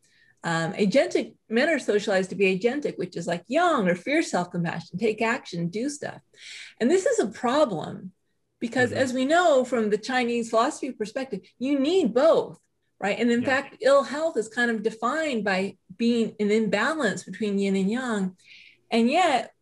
[0.43, 4.51] Um, agentic men are socialized to be agentic, which is like yang or fierce self
[4.51, 6.21] compassion, take action, do stuff.
[6.81, 8.13] And this is a problem
[8.59, 9.01] because, mm-hmm.
[9.01, 12.59] as we know from the Chinese philosophy perspective, you need both,
[13.01, 13.19] right?
[13.19, 13.49] And in yeah.
[13.49, 18.37] fact, ill health is kind of defined by being an imbalance between yin and yang.
[18.91, 19.53] And yet,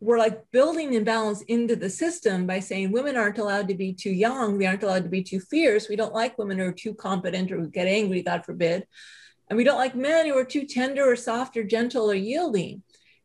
[0.00, 4.10] we're like building imbalance into the system by saying women aren't allowed to be too
[4.10, 5.88] yang, we aren't allowed to be too fierce.
[5.88, 8.86] We don't like women who are too competent or who get angry, God forbid.
[9.48, 12.82] And we don't like men who are too tender or soft or gentle or yielding.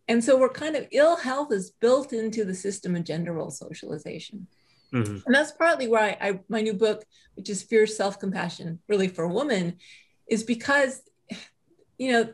[0.08, 3.52] And so we're kind of ill health is built into the system of gender role
[3.52, 4.48] socialization.
[4.94, 5.20] Mm-hmm.
[5.26, 7.04] And that's partly why I, my new book,
[7.36, 9.78] which is Fierce Self Compassion, really for women,
[10.28, 11.02] is because,
[11.98, 12.30] you know,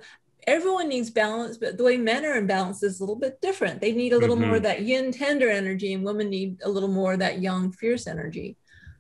[0.48, 3.82] everyone needs balance, but the way men are in balance is a little bit different.
[3.82, 4.48] They need a little mm-hmm.
[4.48, 7.72] more of that yin tender energy, and women need a little more of that yang
[7.72, 8.58] fierce energy.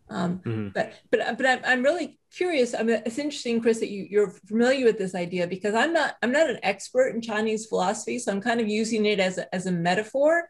[0.10, 0.70] Um, mm-hmm.
[0.74, 2.74] But but but I'm, I'm really curious.
[2.74, 6.15] I mean, it's interesting, Chris, that you, you're familiar with this idea because I'm not
[6.22, 9.54] I'm not an expert in Chinese philosophy, so I'm kind of using it as a,
[9.56, 10.50] as a metaphor.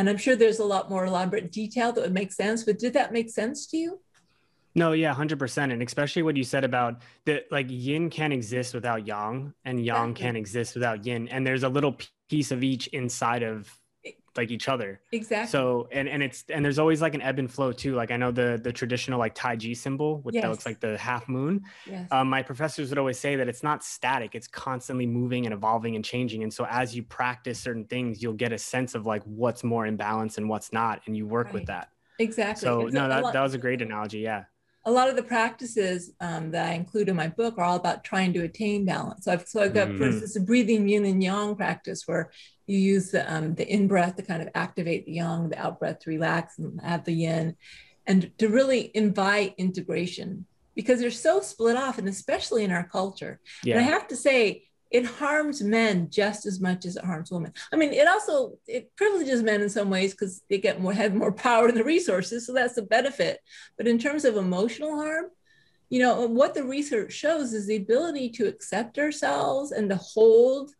[0.00, 2.64] And I'm sure there's a lot more elaborate detail that would make sense.
[2.64, 4.00] But did that make sense to you?
[4.74, 8.72] No, yeah, hundred percent, and especially what you said about that, like yin can't exist
[8.72, 10.22] without yang, and yang exactly.
[10.22, 11.98] can't exist without yin, and there's a little
[12.30, 13.68] piece of each inside of
[14.36, 15.00] like each other.
[15.12, 15.50] Exactly.
[15.50, 17.94] So and and it's and there's always like an ebb and flow too.
[17.94, 20.42] Like I know the the traditional like Tai Chi symbol, which yes.
[20.42, 21.62] that looks like the half moon.
[21.86, 22.08] Yes.
[22.10, 25.96] Um, my professors would always say that it's not static; it's constantly moving and evolving
[25.96, 26.42] and changing.
[26.42, 29.86] And so as you practice certain things, you'll get a sense of like what's more
[29.86, 31.54] in balance and what's not, and you work right.
[31.54, 31.88] with that.
[32.18, 32.66] Exactly.
[32.66, 34.18] So no, that, that was a great analogy.
[34.18, 34.44] Yeah.
[34.86, 38.02] A lot of the practices um, that I include in my book are all about
[38.02, 39.24] trying to attain balance.
[39.24, 39.98] So I've, so I've got, mm-hmm.
[39.98, 42.30] for instance, a breathing yin and yang practice where
[42.66, 45.78] you use the, um, the in breath to kind of activate the yang, the out
[45.78, 47.56] breath to relax and have the yin,
[48.06, 53.38] and to really invite integration because they're so split off, and especially in our culture.
[53.62, 53.76] Yeah.
[53.76, 57.52] And I have to say, it harms men just as much as it harms women.
[57.72, 61.14] I mean, it also it privileges men in some ways because they get more have
[61.14, 63.40] more power and the resources, so that's a benefit.
[63.76, 65.26] But in terms of emotional harm,
[65.88, 69.96] you know, uh, what the research shows is the ability to accept ourselves and to
[69.96, 70.70] hold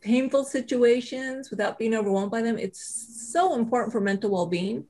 [0.00, 2.58] painful situations without being overwhelmed by them.
[2.58, 4.86] It's so important for mental well-being.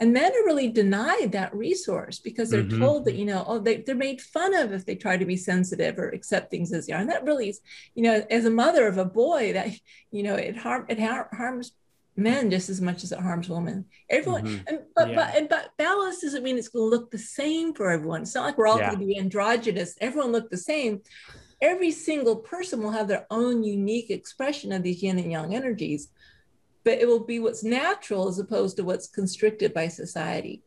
[0.00, 2.80] And men are really denied that resource because they're mm-hmm.
[2.80, 5.36] told that, you know, oh, they, they're made fun of if they try to be
[5.36, 7.00] sensitive or accept things as they are.
[7.00, 7.60] And that really is,
[7.94, 9.68] you know, as a mother of a boy, that,
[10.10, 11.72] you know, it, harm, it har- harms
[12.16, 13.84] men just as much as it harms women.
[14.10, 14.66] Everyone, mm-hmm.
[14.66, 15.14] and, but, yeah.
[15.14, 18.22] but, and, but balance doesn't mean it's going to look the same for everyone.
[18.22, 18.88] It's not like we're all yeah.
[18.88, 21.02] going to be androgynous, everyone look the same.
[21.60, 26.08] Every single person will have their own unique expression of these yin and yang energies
[26.84, 30.62] but it will be what's natural as opposed to what's constricted by society.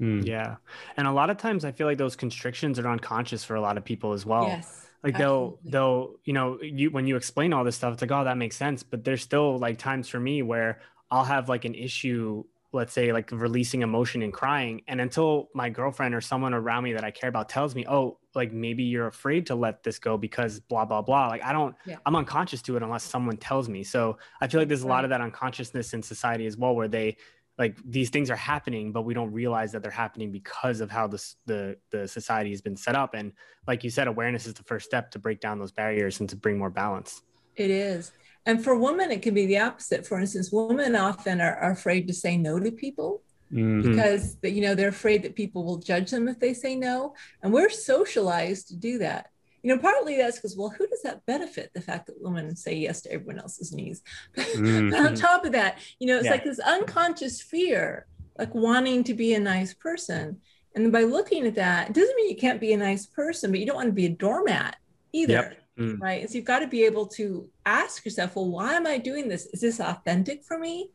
[0.00, 0.26] Mm.
[0.26, 0.56] Yeah.
[0.96, 3.76] And a lot of times I feel like those constrictions are unconscious for a lot
[3.76, 4.44] of people as well.
[4.44, 4.86] Yes.
[5.02, 8.24] Like they'll they'll, you know, you when you explain all this stuff, it's like, oh,
[8.24, 8.82] that makes sense.
[8.82, 13.12] But there's still like times for me where I'll have like an issue let's say
[13.12, 17.10] like releasing emotion and crying and until my girlfriend or someone around me that i
[17.10, 20.84] care about tells me oh like maybe you're afraid to let this go because blah
[20.84, 21.96] blah blah like i don't yeah.
[22.04, 23.82] i'm unconscious to it unless someone tells me.
[23.82, 26.88] So i feel like there's a lot of that unconsciousness in society as well where
[26.88, 27.16] they
[27.58, 31.08] like these things are happening but we don't realize that they're happening because of how
[31.08, 33.14] this the the society has been set up.
[33.14, 33.32] And
[33.66, 36.36] like you said awareness is the first step to break down those barriers and to
[36.36, 37.22] bring more balance.
[37.56, 38.12] It is
[38.48, 40.06] and for women, it can be the opposite.
[40.06, 43.82] For instance, women often are, are afraid to say no to people mm-hmm.
[43.82, 47.14] because you know they're afraid that people will judge them if they say no.
[47.42, 49.26] And we're socialized to do that.
[49.62, 51.72] You know, partly that's because, well, who does that benefit?
[51.74, 54.00] The fact that women say yes to everyone else's needs.
[54.38, 54.90] Mm-hmm.
[54.90, 56.30] but on top of that, you know, it's yeah.
[56.30, 58.06] like this unconscious fear,
[58.38, 60.40] like wanting to be a nice person.
[60.74, 63.60] And by looking at that, it doesn't mean you can't be a nice person, but
[63.60, 64.76] you don't want to be a doormat
[65.12, 65.32] either.
[65.34, 65.58] Yep.
[65.78, 66.00] Mm.
[66.00, 66.28] Right.
[66.28, 69.46] So you've got to be able to ask yourself, well, why am I doing this?
[69.46, 70.90] Is this authentic for me?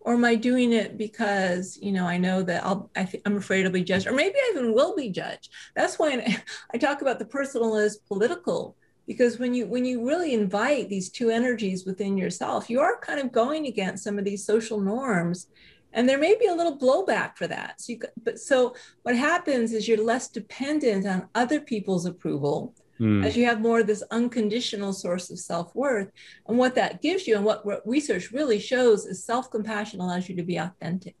[0.00, 3.64] Or am I doing it because, you know, I know that I'll, I am afraid
[3.64, 5.50] I'll be judged, or maybe I even will be judged.
[5.74, 6.42] That's why
[6.74, 11.08] I talk about the personal as political, because when you when you really invite these
[11.08, 15.46] two energies within yourself, you are kind of going against some of these social norms
[15.94, 19.72] and there may be a little blowback for that so you but so what happens
[19.72, 23.24] is you're less dependent on other people's approval mm.
[23.24, 26.10] as you have more of this unconditional source of self-worth
[26.48, 30.36] and what that gives you and what, what research really shows is self-compassion allows you
[30.36, 31.16] to be authentic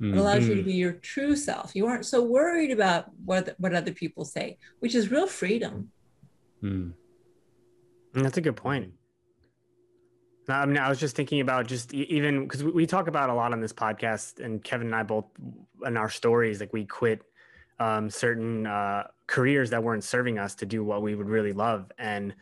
[0.00, 0.12] mm.
[0.12, 3.74] it allows you to be your true self you aren't so worried about what, what
[3.74, 5.90] other people say which is real freedom
[6.62, 6.92] mm.
[8.14, 8.92] that's a good point
[10.48, 13.52] I mean, I was just thinking about just even because we talk about a lot
[13.52, 15.24] on this podcast, and Kevin and I both
[15.86, 17.22] in our stories, like we quit
[17.78, 21.90] um, certain uh, careers that weren't serving us to do what we would really love.
[21.98, 22.34] And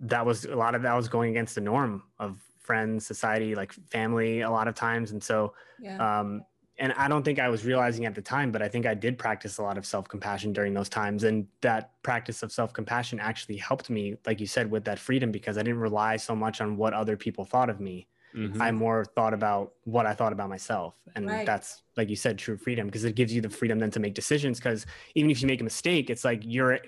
[0.00, 3.72] that was a lot of that was going against the norm of friends society like
[3.90, 5.12] family a lot of times.
[5.12, 6.20] And so yeah.
[6.20, 6.42] um
[6.80, 9.18] and i don't think i was realizing at the time but i think i did
[9.18, 11.24] practice a lot of self-compassion during those times.
[11.24, 15.58] And that practice of self-compassion actually helped me like you said with that freedom because
[15.58, 18.60] i didn't rely so much on what other people thought of me Mm-hmm.
[18.60, 20.94] I more thought about what I thought about myself.
[21.14, 21.46] And right.
[21.46, 24.14] that's, like you said, true freedom because it gives you the freedom then to make
[24.14, 24.58] decisions.
[24.58, 26.78] Because even if you make a mistake, it's like you're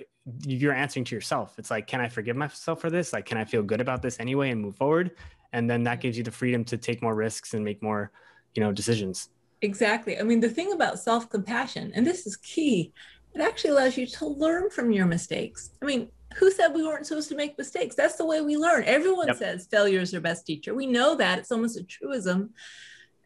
[0.47, 1.59] you're answering to yourself.
[1.59, 3.13] It's like, can I forgive myself for this?
[3.13, 5.13] Like, can I feel good about this anyway and move forward?
[5.53, 8.13] And then that gives you the freedom to take more risks and make more,
[8.55, 9.31] you know, decisions.
[9.63, 10.19] Exactly.
[10.19, 12.93] I mean, the thing about self-compassion, and this is key,
[13.35, 15.71] it actually allows you to learn from your mistakes.
[15.83, 17.97] I mean, who said we weren't supposed to make mistakes?
[17.97, 18.85] That's the way we learn.
[18.85, 19.37] Everyone yep.
[19.37, 20.75] says failure is their best teacher.
[20.75, 21.39] We know that.
[21.39, 22.51] It's almost a truism.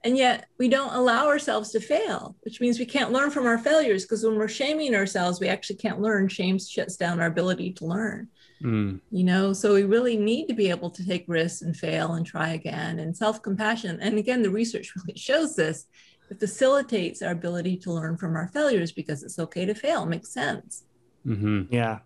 [0.05, 3.57] And yet we don't allow ourselves to fail, which means we can't learn from our
[3.57, 6.29] failures because when we're shaming ourselves, we actually can't learn.
[6.29, 8.29] Shame shuts down our ability to learn.
[8.63, 9.01] Mm.
[9.11, 12.27] You know, so we really need to be able to take risks and fail and
[12.27, 12.99] try again.
[12.99, 15.87] And self compassion, and again, the research really shows this,
[16.31, 20.05] it facilitates our ability to learn from our failures because it's okay to fail.
[20.05, 20.85] Makes sense.
[21.27, 21.73] Mm-hmm.
[21.73, 22.01] Yeah.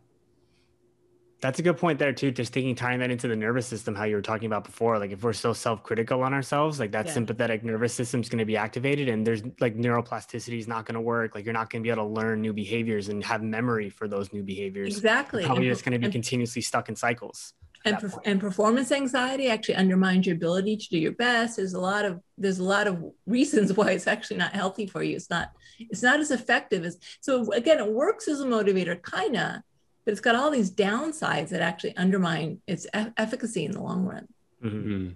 [1.41, 2.33] That's a good point there too.
[2.33, 4.99] Just taking tying that into the nervous system, how you were talking about before.
[4.99, 7.13] Like if we're so self-critical on ourselves, like that yeah.
[7.13, 10.97] sympathetic nervous system is going to be activated, and there's like neuroplasticity is not going
[10.97, 11.37] to work.
[11.37, 14.09] Like you're not going to be able to learn new behaviors and have memory for
[14.09, 14.97] those new behaviors.
[14.97, 15.43] Exactly.
[15.43, 17.55] You're probably just going to be and, continuously stuck in cycles.
[17.85, 21.81] and, perf- and performance anxiety actually undermines your ability to do your best there's a
[21.81, 25.31] lot of there's a lot of reasons why it's actually not healthy for you it's
[25.31, 29.63] not it's not as effective as so again it works as a motivator kind of
[30.09, 34.07] but it's got all these downsides that actually undermine its e- efficacy in the long
[34.07, 34.27] run
[34.65, 35.11] mm-hmm.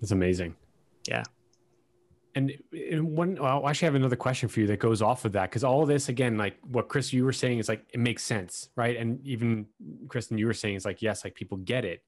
[0.00, 0.54] that's amazing
[1.08, 1.24] yeah
[2.36, 2.52] and
[3.16, 5.62] one, well, I actually have another question for you that goes off of that because
[5.62, 8.70] all of this, again, like what Chris you were saying is like it makes sense,
[8.74, 8.96] right?
[8.96, 9.66] And even
[10.08, 12.02] Kristin, you were saying is like yes, like people get it.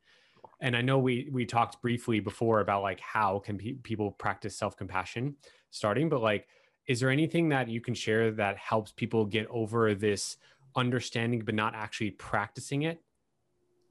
[0.61, 4.57] And I know we we talked briefly before about like how can pe- people practice
[4.57, 5.37] self compassion
[5.71, 6.49] starting, but like,
[6.89, 10.39] is there anything that you can share that helps people get over this
[10.77, 13.03] understanding but not actually practicing it?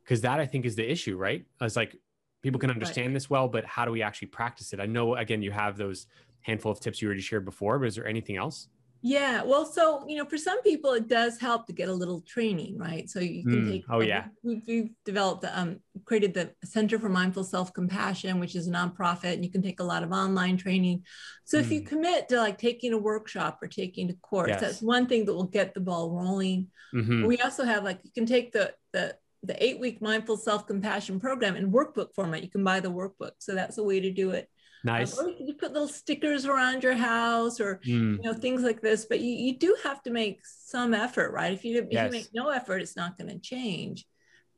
[0.04, 1.45] Because that I think is the issue, right?
[1.62, 1.95] It's like
[2.41, 3.13] people can understand right.
[3.15, 4.80] this well, but how do we actually practice it?
[4.80, 6.08] I know again you have those
[6.41, 8.67] handful of tips you already shared before, but is there anything else?
[9.07, 12.21] Yeah, well, so you know, for some people, it does help to get a little
[12.21, 13.07] training, right?
[13.07, 13.71] So you can mm.
[13.71, 13.83] take.
[13.87, 14.25] Oh yeah.
[14.41, 19.33] We've, we've developed, um, created the Center for Mindful Self Compassion, which is a nonprofit,
[19.33, 21.03] and you can take a lot of online training.
[21.43, 21.61] So mm.
[21.61, 21.85] if you mm.
[21.85, 24.59] commit to like taking a workshop or taking a course, yes.
[24.59, 26.69] that's one thing that will get the ball rolling.
[26.91, 27.27] Mm-hmm.
[27.27, 31.19] We also have like you can take the the the eight week mindful self compassion
[31.19, 32.41] program in workbook format.
[32.41, 34.49] You can buy the workbook, so that's a way to do it.
[34.86, 35.17] Nice.
[35.17, 38.17] Um, or you put little stickers around your house or mm.
[38.17, 39.06] you know things like this.
[39.06, 41.52] But you, you do have to make some effort, right?
[41.52, 42.06] If you, if yes.
[42.06, 44.06] you make no effort, it's not going to change.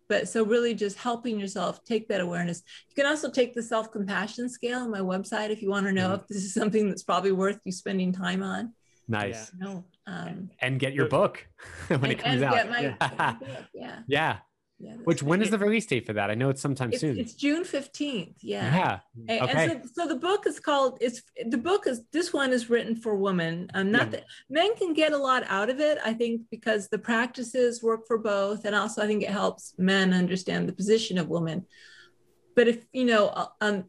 [0.09, 2.61] But so really just helping yourself take that awareness.
[2.89, 6.09] You can also take the self-compassion scale on my website if you want to know
[6.09, 6.15] mm.
[6.19, 8.73] if this is something that's probably worth you spending time on.
[9.07, 9.53] Nice.
[9.57, 11.47] No, um, and get your book
[11.87, 12.69] when and, it comes out.
[12.69, 13.35] My, yeah.
[13.73, 13.99] yeah.
[14.07, 14.37] yeah.
[14.79, 16.29] Yeah, Which when is the release date for that?
[16.29, 17.17] I know it's sometime it's, soon.
[17.17, 18.37] It's June fifteenth.
[18.41, 18.75] Yeah.
[18.75, 18.99] Yeah.
[19.27, 19.71] And, okay.
[19.71, 20.99] And so, so, the book is called.
[21.01, 23.71] It's the book is this one is written for women.
[23.73, 24.09] Um, not yeah.
[24.09, 25.97] that men can get a lot out of it.
[26.05, 30.13] I think because the practices work for both, and also I think it helps men
[30.13, 31.65] understand the position of women.
[32.55, 33.85] But if you know, uh, um,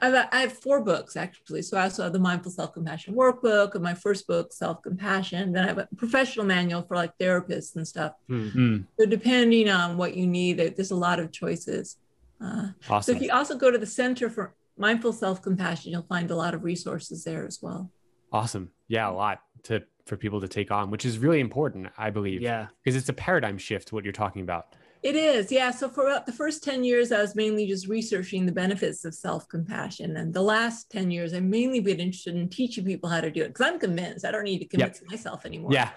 [0.00, 1.62] I have four books actually.
[1.62, 5.52] So I also have the Mindful Self Compassion Workbook, and my first book, Self Compassion.
[5.52, 8.12] Then I have a professional manual for like therapists and stuff.
[8.28, 8.82] Mm-hmm.
[8.98, 11.96] So depending on what you need, there's a lot of choices.
[12.40, 13.14] Uh, awesome.
[13.14, 16.36] So if you also go to the Center for Mindful Self Compassion, you'll find a
[16.36, 17.90] lot of resources there as well.
[18.32, 18.70] Awesome.
[18.88, 22.42] Yeah, a lot to for people to take on, which is really important, I believe.
[22.42, 23.92] Yeah, because it's a paradigm shift.
[23.92, 24.74] What you're talking about.
[25.04, 25.70] It is, yeah.
[25.70, 30.16] So for the first 10 years, I was mainly just researching the benefits of self-compassion.
[30.16, 33.42] And the last 10 years, I've mainly been interested in teaching people how to do
[33.42, 35.10] it because I'm convinced I don't need to convince yep.
[35.10, 35.72] myself anymore.
[35.74, 35.90] Yeah.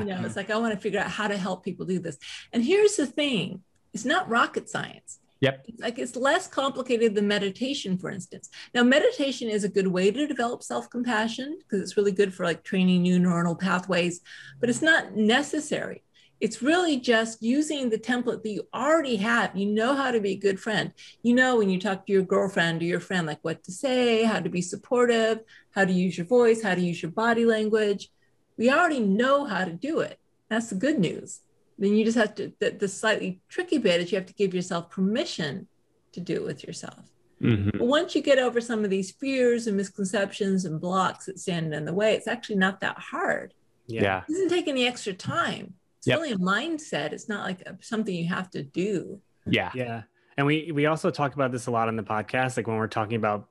[0.00, 2.16] you know, it's like I want to figure out how to help people do this.
[2.50, 3.60] And here's the thing:
[3.92, 5.18] it's not rocket science.
[5.40, 5.66] Yep.
[5.68, 8.48] It's like it's less complicated than meditation, for instance.
[8.72, 12.64] Now, meditation is a good way to develop self-compassion because it's really good for like
[12.64, 14.22] training new neuronal pathways,
[14.60, 16.04] but it's not necessary
[16.40, 19.56] it's really just using the template that you already have.
[19.56, 20.92] You know how to be a good friend.
[21.22, 24.24] You know when you talk to your girlfriend or your friend, like what to say,
[24.24, 25.40] how to be supportive,
[25.74, 28.10] how to use your voice, how to use your body language.
[28.58, 30.18] We already know how to do it.
[30.48, 31.40] That's the good news.
[31.78, 34.54] Then you just have to, the, the slightly tricky bit is you have to give
[34.54, 35.68] yourself permission
[36.12, 37.10] to do it with yourself.
[37.42, 37.78] Mm-hmm.
[37.78, 41.74] But once you get over some of these fears and misconceptions and blocks that stand
[41.74, 43.52] in the way, it's actually not that hard.
[43.86, 44.22] Yeah.
[44.26, 45.74] It doesn't take any extra time
[46.06, 46.20] it's yep.
[46.20, 47.12] really a mindset.
[47.12, 49.20] It's not like a, something you have to do.
[49.44, 49.72] Yeah.
[49.74, 50.02] Yeah.
[50.36, 52.86] And we we also talk about this a lot on the podcast, like when we're
[52.86, 53.48] talking about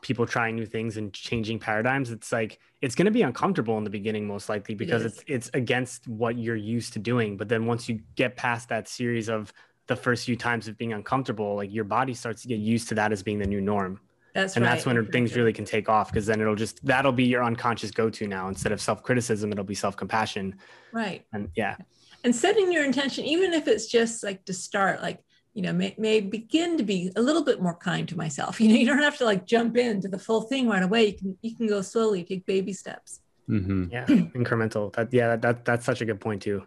[0.00, 2.10] people trying new things and changing paradigms.
[2.10, 5.24] It's like it's going to be uncomfortable in the beginning, most likely, because it it's
[5.26, 7.36] it's against what you're used to doing.
[7.36, 9.52] But then once you get past that series of
[9.86, 12.94] the first few times of being uncomfortable, like your body starts to get used to
[12.94, 14.00] that as being the new norm.
[14.34, 14.72] That's and right.
[14.72, 17.90] that's when things really can take off because then it'll just that'll be your unconscious
[17.90, 20.54] go-to now instead of self-criticism it'll be self-compassion
[20.92, 21.76] right and yeah
[22.24, 25.22] and setting your intention even if it's just like to start like
[25.58, 28.60] you know may, may begin to be a little bit more kind to myself.
[28.68, 31.06] You know you don't have to like jump into the full thing right away.
[31.06, 33.20] You can you can go slowly take baby steps.
[33.48, 33.84] Mm-hmm.
[33.90, 34.92] yeah incremental.
[34.92, 36.62] That yeah that that's such a good point too.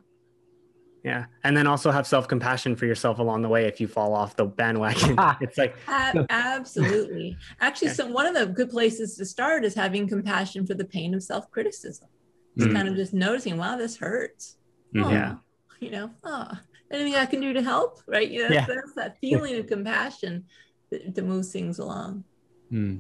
[1.06, 4.36] Yeah and then also have self-compassion for yourself along the way if you fall off
[4.36, 5.18] the bandwagon.
[5.42, 7.38] It's like absolutely.
[7.62, 11.14] Actually so one of the good places to start is having compassion for the pain
[11.14, 12.10] of self-criticism.
[12.58, 12.76] It's mm-hmm.
[12.76, 14.58] kind of just noticing wow this hurts
[14.98, 15.36] oh, yeah
[15.80, 16.48] you know oh
[16.92, 18.66] anything i can do to help right you know, yeah.
[18.66, 20.44] that's that feeling of compassion
[20.90, 22.24] that, that moves things along
[22.72, 23.00] mm.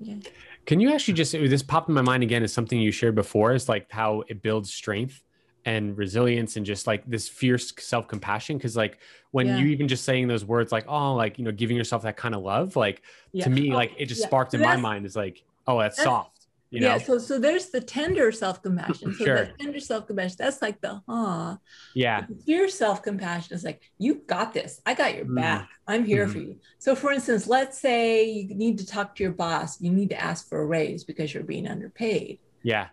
[0.00, 0.16] yeah
[0.64, 3.52] can you actually just this popped in my mind again is something you shared before
[3.52, 5.22] is like how it builds strength
[5.66, 8.98] and resilience and just like this fierce self-compassion because like
[9.32, 9.58] when yeah.
[9.58, 12.34] you even just saying those words like oh like you know giving yourself that kind
[12.34, 13.44] of love like yeah.
[13.44, 14.26] to me oh, like it just yeah.
[14.28, 16.35] sparked in my mind is like oh that's, that's, soft
[16.70, 16.86] You know?
[16.88, 19.14] Yeah, so so there's the tender self-compassion.
[19.14, 19.44] So Sure.
[19.46, 21.58] the tender self-compassion, that's like the ah.
[21.94, 22.26] Yeah.
[22.44, 24.80] Your self-compassion is like, you got this.
[24.84, 25.36] I got your Mm.
[25.36, 25.68] back.
[25.86, 26.32] I'm here Mhm.
[26.32, 26.60] for you.
[26.78, 30.20] So for instance, let's say you need to talk to your boss, you need to
[30.20, 32.40] ask for a raise because you're being underpaid.
[32.64, 32.88] Yeah.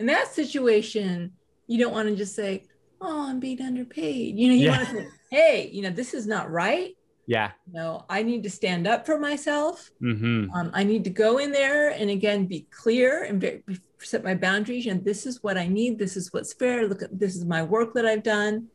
[0.00, 1.32] In that situation,
[1.68, 2.64] you don't want to just say,
[3.04, 4.36] Oh, I'm being underpaid.
[4.38, 4.76] You know, you Yeah.
[4.76, 6.96] want to say, hey, you know, this is not right.
[7.26, 7.52] Yeah.
[7.70, 9.90] No, I need to stand up for myself.
[10.02, 10.50] Mm-hmm.
[10.52, 13.62] Um, I need to go in there and again be clear and be,
[14.00, 14.86] set my boundaries.
[14.86, 15.98] And this is what I need.
[15.98, 16.88] This is what's fair.
[16.88, 18.68] Look at this is my work that I've done.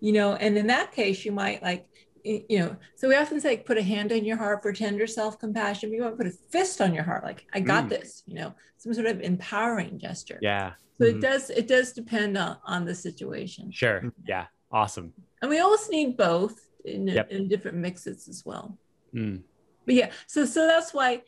[0.00, 1.86] You know, and in that case, you might like,
[2.24, 2.76] you know.
[2.96, 5.88] So we often say, put a hand on your heart for tender self-compassion.
[5.88, 7.88] But you want to put a fist on your heart, like I got Mm.
[7.90, 8.22] this.
[8.26, 10.38] You know, some sort of empowering gesture.
[10.42, 10.74] Yeah.
[10.98, 11.14] So Mhm.
[11.16, 14.12] it does it does depend on on the situation, Sure.
[14.28, 14.46] Yeah.
[14.70, 15.14] Awesome.
[15.40, 17.30] and we always need both in, Yep.
[17.30, 18.78] in different mixes as well.
[19.14, 19.42] Mm.
[19.86, 21.22] but yeah so so that's why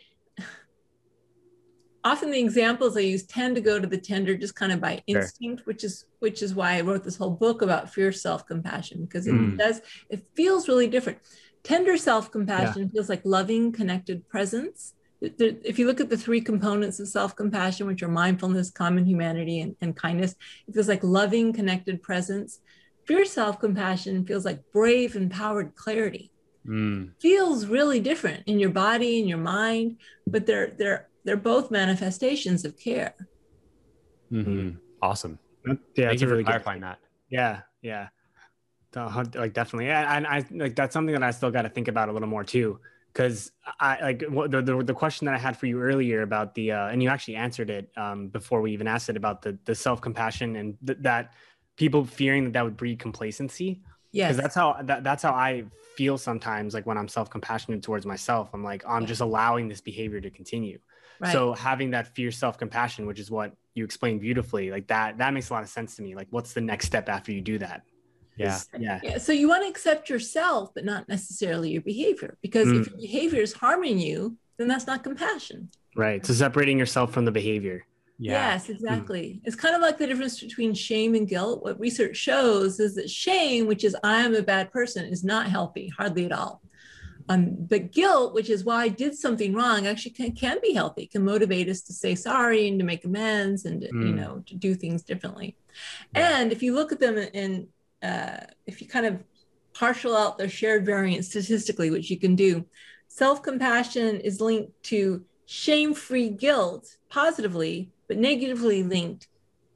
[2.04, 4.94] often the examples i use tend to go to the tender just kind of by
[5.08, 5.20] Sure.
[5.22, 9.26] instinct which is which is why i wrote this whole book about fierce self-compassion because
[9.26, 9.56] it Mm.
[9.58, 9.80] does
[10.10, 11.18] it feels really different
[11.62, 17.08] tender self-compassion feels like loving connected presence if you look at the three components of
[17.08, 20.34] self-compassion which are mindfulness common humanity and, and kindness
[20.68, 22.60] it feels like loving connected presence
[23.06, 26.32] fierce self-compassion feels like brave empowered clarity
[26.66, 27.12] Mm.
[27.20, 32.64] feels really different in your body and your mind but they're they're they're both manifestations
[32.64, 33.14] of care
[34.30, 34.70] hmm
[35.02, 35.38] Awesome.
[35.64, 36.98] Yeah, Thank it's you a for really good clarifying that.
[37.30, 38.08] Yeah, yeah.
[38.94, 39.86] Like definitely.
[39.86, 42.28] Yeah, and I like that's something that I still got to think about a little
[42.28, 42.80] more too.
[43.12, 46.54] Because I like what the, the the question that I had for you earlier about
[46.54, 49.58] the uh, and you actually answered it um, before we even asked it about the
[49.66, 51.34] the self compassion and th- that
[51.76, 53.80] people fearing that that would breed complacency.
[54.12, 55.64] Yeah, Because that's how that, that's how I
[55.96, 56.72] feel sometimes.
[56.74, 59.08] Like when I'm self compassionate towards myself, I'm like I'm Yeah.
[59.08, 60.78] just allowing this behavior to continue.
[61.20, 65.18] right So having that fierce self compassion, which is what you explained beautifully, like that
[65.18, 66.14] that makes a lot of sense to me.
[66.14, 67.82] Like what's the next step after you do that?
[68.38, 68.58] Yeah.
[68.78, 69.00] Yeah.
[69.02, 72.80] yeah so you want to accept yourself but not necessarily your behavior because Mm.
[72.82, 76.24] if your behavior is harming you then that's not compassion Right.
[76.26, 77.86] So separating yourself from the behavior.
[78.18, 78.32] Yeah.
[78.32, 82.80] yes exactly it's kind of like the difference between shame and guilt what research shows
[82.80, 86.32] is that shame which is i am a bad person is not healthy hardly at
[86.32, 86.62] all
[87.28, 91.06] um, but guilt, which is why I did something wrong, actually can, can be healthy.
[91.08, 94.14] Can motivate us to say sorry and to make amends and to, you Mm.
[94.14, 95.56] know to do things differently.
[96.14, 96.38] Yeah.
[96.38, 97.68] And if you look at them in,
[98.02, 99.18] uh, if you kind of
[99.74, 102.64] partial out their shared variance statistically, which you can do,
[103.08, 109.28] self-compassion is linked to shame-free guilt positively, but negatively linked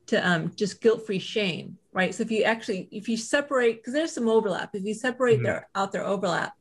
[0.08, 1.78] to um, just guilt-free shame.
[1.92, 2.14] Right.
[2.14, 5.44] So if you actually if you separate, because there's some overlap, if you separate Mhm.
[5.44, 6.52] their out their overlap,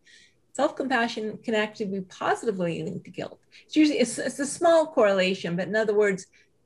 [0.56, 5.56] self-compassion can actually be positively linked to guilt it's usually it's, it's a small correlation
[5.56, 6.26] but in other words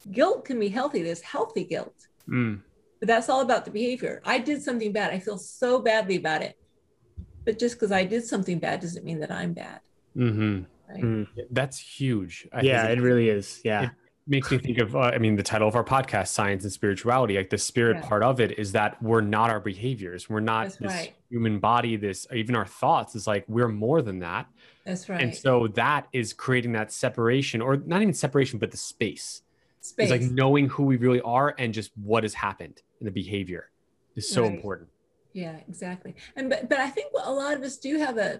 [0.09, 1.93] guilt can be healthy there's healthy guilt
[2.27, 2.61] Mm.
[2.99, 6.41] but that's all about the behavior i did something bad i feel so badly about
[6.41, 6.55] it
[7.45, 9.79] but just because i did something bad doesn't mean that i'm bad
[10.15, 11.27] hmm right Mm.
[11.51, 12.47] That's huge.
[12.53, 13.59] I Yeah, think it really is.
[13.63, 13.83] Yeah.
[13.83, 13.89] It-
[14.25, 17.35] makes me think of uh, i mean the title of our podcast science and spirituality.
[17.35, 18.07] Like the spirit Yeah.
[18.07, 20.29] part of it is that we're not our behaviors.
[20.29, 21.13] We're not That's this right.
[21.29, 24.47] human body this even our thoughts is like we're more than that.
[24.85, 25.21] That's right.
[25.21, 29.41] and so that is creating that separation or not even separation but the space.
[29.81, 33.11] Space it's like knowing who we really are and just what has happened in the
[33.11, 33.69] behavior
[34.15, 34.53] is so Right.
[34.53, 34.89] important.
[35.33, 36.15] Yeah exactly.
[36.37, 38.39] And but, but i think a lot of us do have a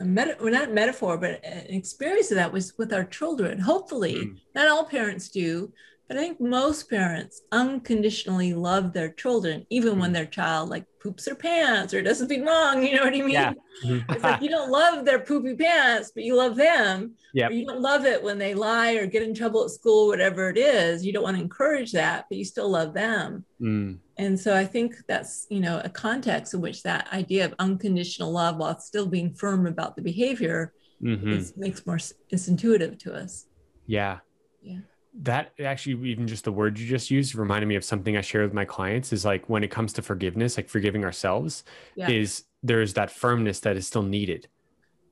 [0.00, 3.58] a meta, well, not metaphor, but an experience of that was with our children.
[3.58, 4.36] Hopefully, Mm.
[4.54, 5.72] not all parents do,
[6.08, 10.14] but I think most parents unconditionally love their children, even when Mm.
[10.14, 12.82] their child like poops their pants or does something wrong.
[12.84, 13.30] You know what I mean?
[13.30, 13.52] Yeah.
[13.84, 17.14] It's like you don't love their poopy pants, but you love them.
[17.48, 20.48] Or you don't love it when they lie or get in trouble at school, whatever
[20.50, 21.04] it is.
[21.04, 23.44] You don't want to encourage that, but you still love them.
[23.60, 23.98] Mm.
[24.18, 28.32] And so I think that's, you know, a context in which that idea of unconditional
[28.32, 31.28] love while still being firm about the behavior Mhm.
[31.36, 33.46] is, makes more, s- it's intuitive to us.
[33.86, 34.20] Yeah.
[34.62, 34.78] Yeah.
[35.22, 38.42] That actually, even just the word you just used reminded me of something I share
[38.42, 41.64] with my clients is like when it comes to forgiveness, like forgiving ourselves,
[41.94, 42.10] Yeah.
[42.10, 44.48] is there's that firmness that is still needed.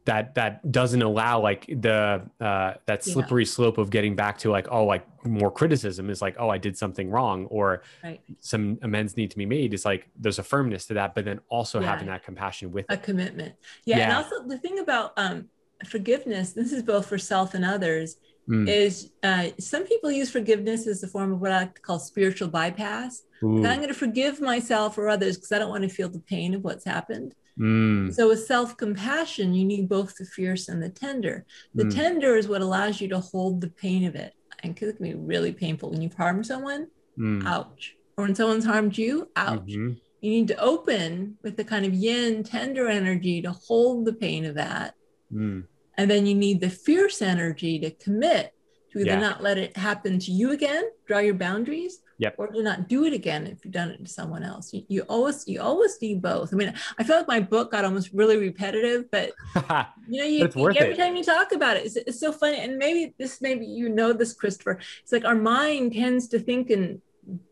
[0.07, 3.12] That that doesn't allow like the uh, that Yeah.
[3.14, 6.59] slippery slope of getting back to like oh like more criticism is like oh I
[6.59, 8.20] did something wrong or Right.
[8.40, 11.40] some amends need to be made is like there's a firmness to that but then
[11.48, 11.86] also Yeah.
[11.92, 13.02] having that compassion with a it.
[13.02, 13.55] commitment.
[13.86, 15.48] Yeah, And also the thing about um,
[15.86, 18.68] forgiveness, this is both for self and others, Mm.
[18.68, 21.98] is uh, some people use forgiveness as a form of what I like to call
[21.98, 23.22] spiritual bypass.
[23.42, 26.52] I'm going to forgive myself or others because I don't want to feel the pain
[26.55, 27.34] of what's happened.
[27.59, 28.12] Mm.
[28.12, 31.46] So with self-compassion, you need both the fierce and the tender.
[31.74, 31.94] The Mm.
[31.94, 34.32] tender is what allows you to hold the pain of it
[34.62, 36.88] and it can be really painful when you've harmed someone.
[37.18, 37.44] Mm.
[37.46, 37.94] Ouch.
[38.16, 39.66] Or when someone's harmed you, ouch.
[39.68, 40.00] Mhm.
[40.20, 44.44] You need to open with the kind of yin, tender energy to hold the pain
[44.46, 44.94] of that.
[45.32, 45.64] Mm.
[45.96, 48.52] And then you need the fierce energy to commit
[48.92, 49.20] to either Yeah.
[49.20, 52.34] not let it happen to you again, draw your boundaries, Yep.
[52.38, 54.72] or to not do it again if you've done it to someone else.
[54.72, 56.52] You, you always you always need both.
[56.52, 59.32] I mean, I feel like my book got almost really repetitive, but
[60.08, 60.96] you know, you, worth every it.
[60.96, 62.58] time you talk about it, it's, it's so funny.
[62.58, 64.78] And maybe this, maybe you know this, Christopher.
[65.02, 67.00] It's like our mind tends to think in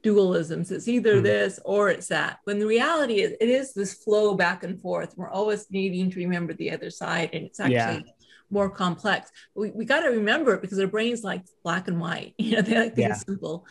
[0.02, 0.70] dualisms.
[0.70, 1.22] It's either Mhm.
[1.24, 2.38] this or it's that.
[2.44, 5.14] When the reality is, it is this flow back and forth.
[5.16, 8.12] We're always needing to remember the other side, and it's actually Yeah.
[8.50, 9.30] more complex.
[9.54, 12.34] We, we got to remember it because our brains like black and white.
[12.38, 13.14] You know, they like things Yeah.
[13.14, 13.66] simple.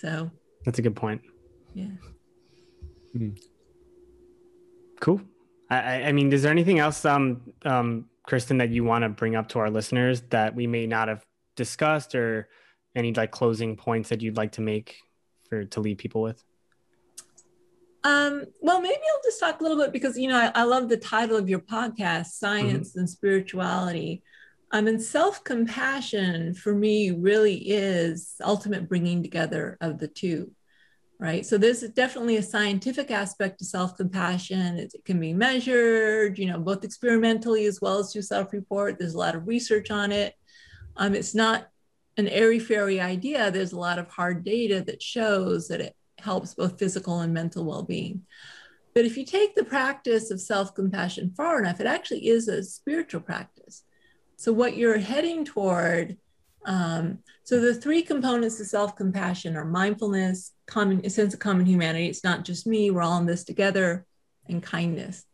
[0.00, 0.30] So
[0.64, 1.22] That's a good point.
[1.74, 1.88] yeah.
[5.00, 5.20] Cool.
[5.70, 9.08] I, I- I mean, is there anything else, um, um, Kristin, that you want to
[9.08, 11.24] bring up to our listeners that we may not have
[11.56, 12.48] discussed, or
[12.94, 14.96] any like closing points that you'd like to make
[15.48, 16.42] for to leave people with?
[18.04, 20.88] Um, well, maybe I'll just talk a little bit because you know I, I love
[20.88, 24.22] the title of your podcast, Science and Spirituality.
[24.70, 30.52] Um, and self-compassion for me really is ultimate bringing together of the two,
[31.18, 31.46] right?
[31.46, 34.76] So there's definitely a scientific aspect to self-compassion.
[34.76, 38.98] It, it can be measured, you know, both experimentally as well as through self-report.
[38.98, 40.34] There's a lot of research on it.
[40.98, 41.68] Um, it's not
[42.18, 43.50] an airy-fairy idea.
[43.50, 47.64] There's a lot of hard data that shows that it helps both physical and mental
[47.64, 48.22] well-being.
[48.94, 53.20] But if you take the practice of self-compassion far enough, it actually is a spiritual
[53.20, 53.57] practice.
[54.38, 56.16] So what you're heading toward,
[56.64, 62.06] um, so the three components of self-compassion are mindfulness, common a sense of common humanity.
[62.06, 64.06] It's not just me, we're all in this together,
[64.48, 65.24] and kindness.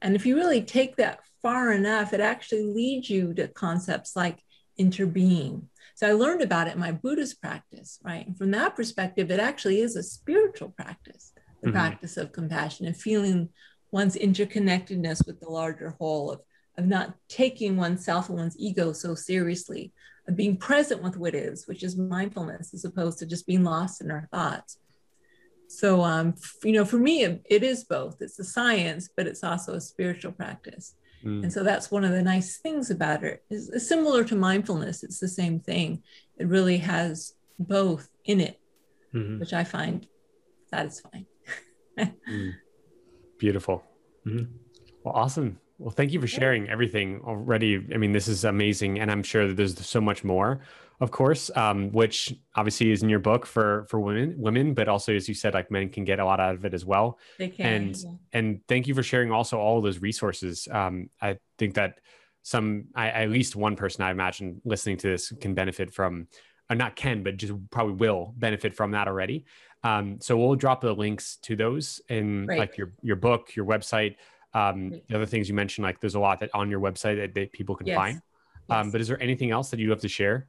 [0.00, 4.38] And if you really take that far enough, it actually leads you to concepts like
[4.80, 5.64] interbeing.
[5.94, 8.26] So I learned about it in my Buddhist practice, right?
[8.26, 11.72] And from that perspective, it actually is a spiritual practice, the Mhm.
[11.72, 13.50] practice of compassion and feeling
[13.90, 16.40] one's interconnectedness with the larger whole of,
[16.78, 19.92] of not taking oneself and one's ego so seriously,
[20.28, 24.00] of being present with what is, which is mindfulness, as opposed to just being lost
[24.00, 24.78] in our thoughts.
[25.68, 28.20] So, um, you know, for me, it, it is both.
[28.20, 30.94] It's a science, but it's also a spiritual practice.
[31.24, 31.44] Mm.
[31.44, 33.42] And so that's one of the nice things about it.
[33.50, 35.02] Is similar to mindfulness.
[35.02, 36.02] It's the same thing.
[36.38, 38.60] It really has both in it,
[39.14, 39.40] Mhm.
[39.40, 40.06] which I find
[40.70, 41.26] satisfying.
[41.98, 42.52] Mm.
[43.38, 43.82] Beautiful.
[44.26, 44.48] Mhm.
[45.02, 45.58] Well, awesome.
[45.78, 47.86] Well, thank you for sharing everything already.
[47.94, 50.60] I mean, this is amazing, and I'm sure that there's so much more,
[51.00, 55.14] of course, um, which obviously is in your book for for women, women, but also
[55.14, 57.18] as you said, like men can get a lot out of it as well.
[57.38, 57.66] They can.
[57.66, 58.10] And- yeah.
[58.32, 60.66] And thank you for sharing also all of those resources.
[60.70, 62.00] Um, I think that
[62.42, 66.28] some, I, at least one person I imagine listening to this can benefit from,
[66.70, 69.44] uh, not can, but just probably will benefit from that already.
[69.82, 74.16] Um, so we'll drop the links to those in like your your book, your website,
[74.56, 75.84] um, the other things you mentioned.
[75.84, 77.96] Like there's a lot that on your website that, that people can Yes.
[77.96, 78.16] find.
[78.68, 78.92] Um, Yes.
[78.92, 80.48] but is there anything else that you have to share,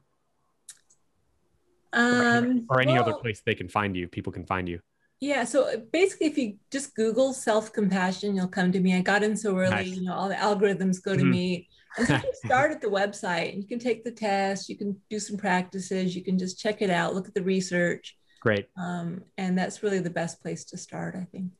[1.92, 4.08] or any, um, or any other place they can find you?
[4.08, 4.80] People can find you.
[5.20, 5.44] Yeah.
[5.44, 8.94] So uh, basically, if you just Google self compassion, you'll come to me.
[8.96, 9.96] I got in so early, Nice.
[9.96, 11.30] you know, all the algorithms go to Mhm.
[11.30, 11.68] me.
[11.96, 14.76] And so you can start at the website and you can take the test, you
[14.76, 18.16] can do some practices, you can just check it out, look at the research.
[18.40, 18.66] Great.
[18.76, 21.52] Um, and that's really the best place to start, I think.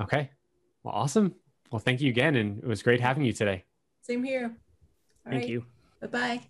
[0.00, 0.30] Okay.
[0.82, 1.34] Well, awesome.
[1.70, 3.64] Well, thank you again, and it was great having you today.
[4.02, 4.44] Same here.
[4.44, 5.48] All Thank right.
[5.48, 5.64] you.
[6.00, 6.40] Bye bye.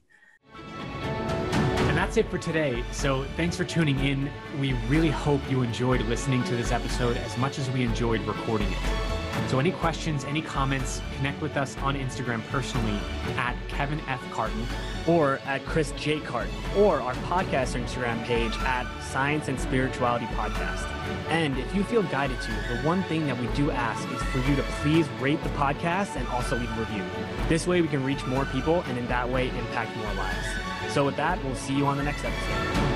[1.97, 2.85] And that's it for today.
[2.93, 4.31] So thanks for tuning in.
[4.61, 8.69] We really hope you enjoyed listening to this episode as much as we enjoyed recording
[8.71, 9.16] it.
[9.49, 12.99] So any questions, any comments, connect with us on Instagram personally
[13.37, 14.23] at Kevin F.
[14.33, 14.67] Carton.
[15.07, 16.19] Or at Chris J.
[16.19, 20.85] Carton, or our podcast Instagram page at Science and Spirituality Podcast.
[21.29, 24.39] And if you feel guided to, the one thing that we do ask is for
[24.51, 27.05] you to please rate the podcast and also leave a review.
[27.49, 30.47] This way we can reach more people and in that way impact more lives.
[30.93, 32.96] So with that, we'll see you on the next episode.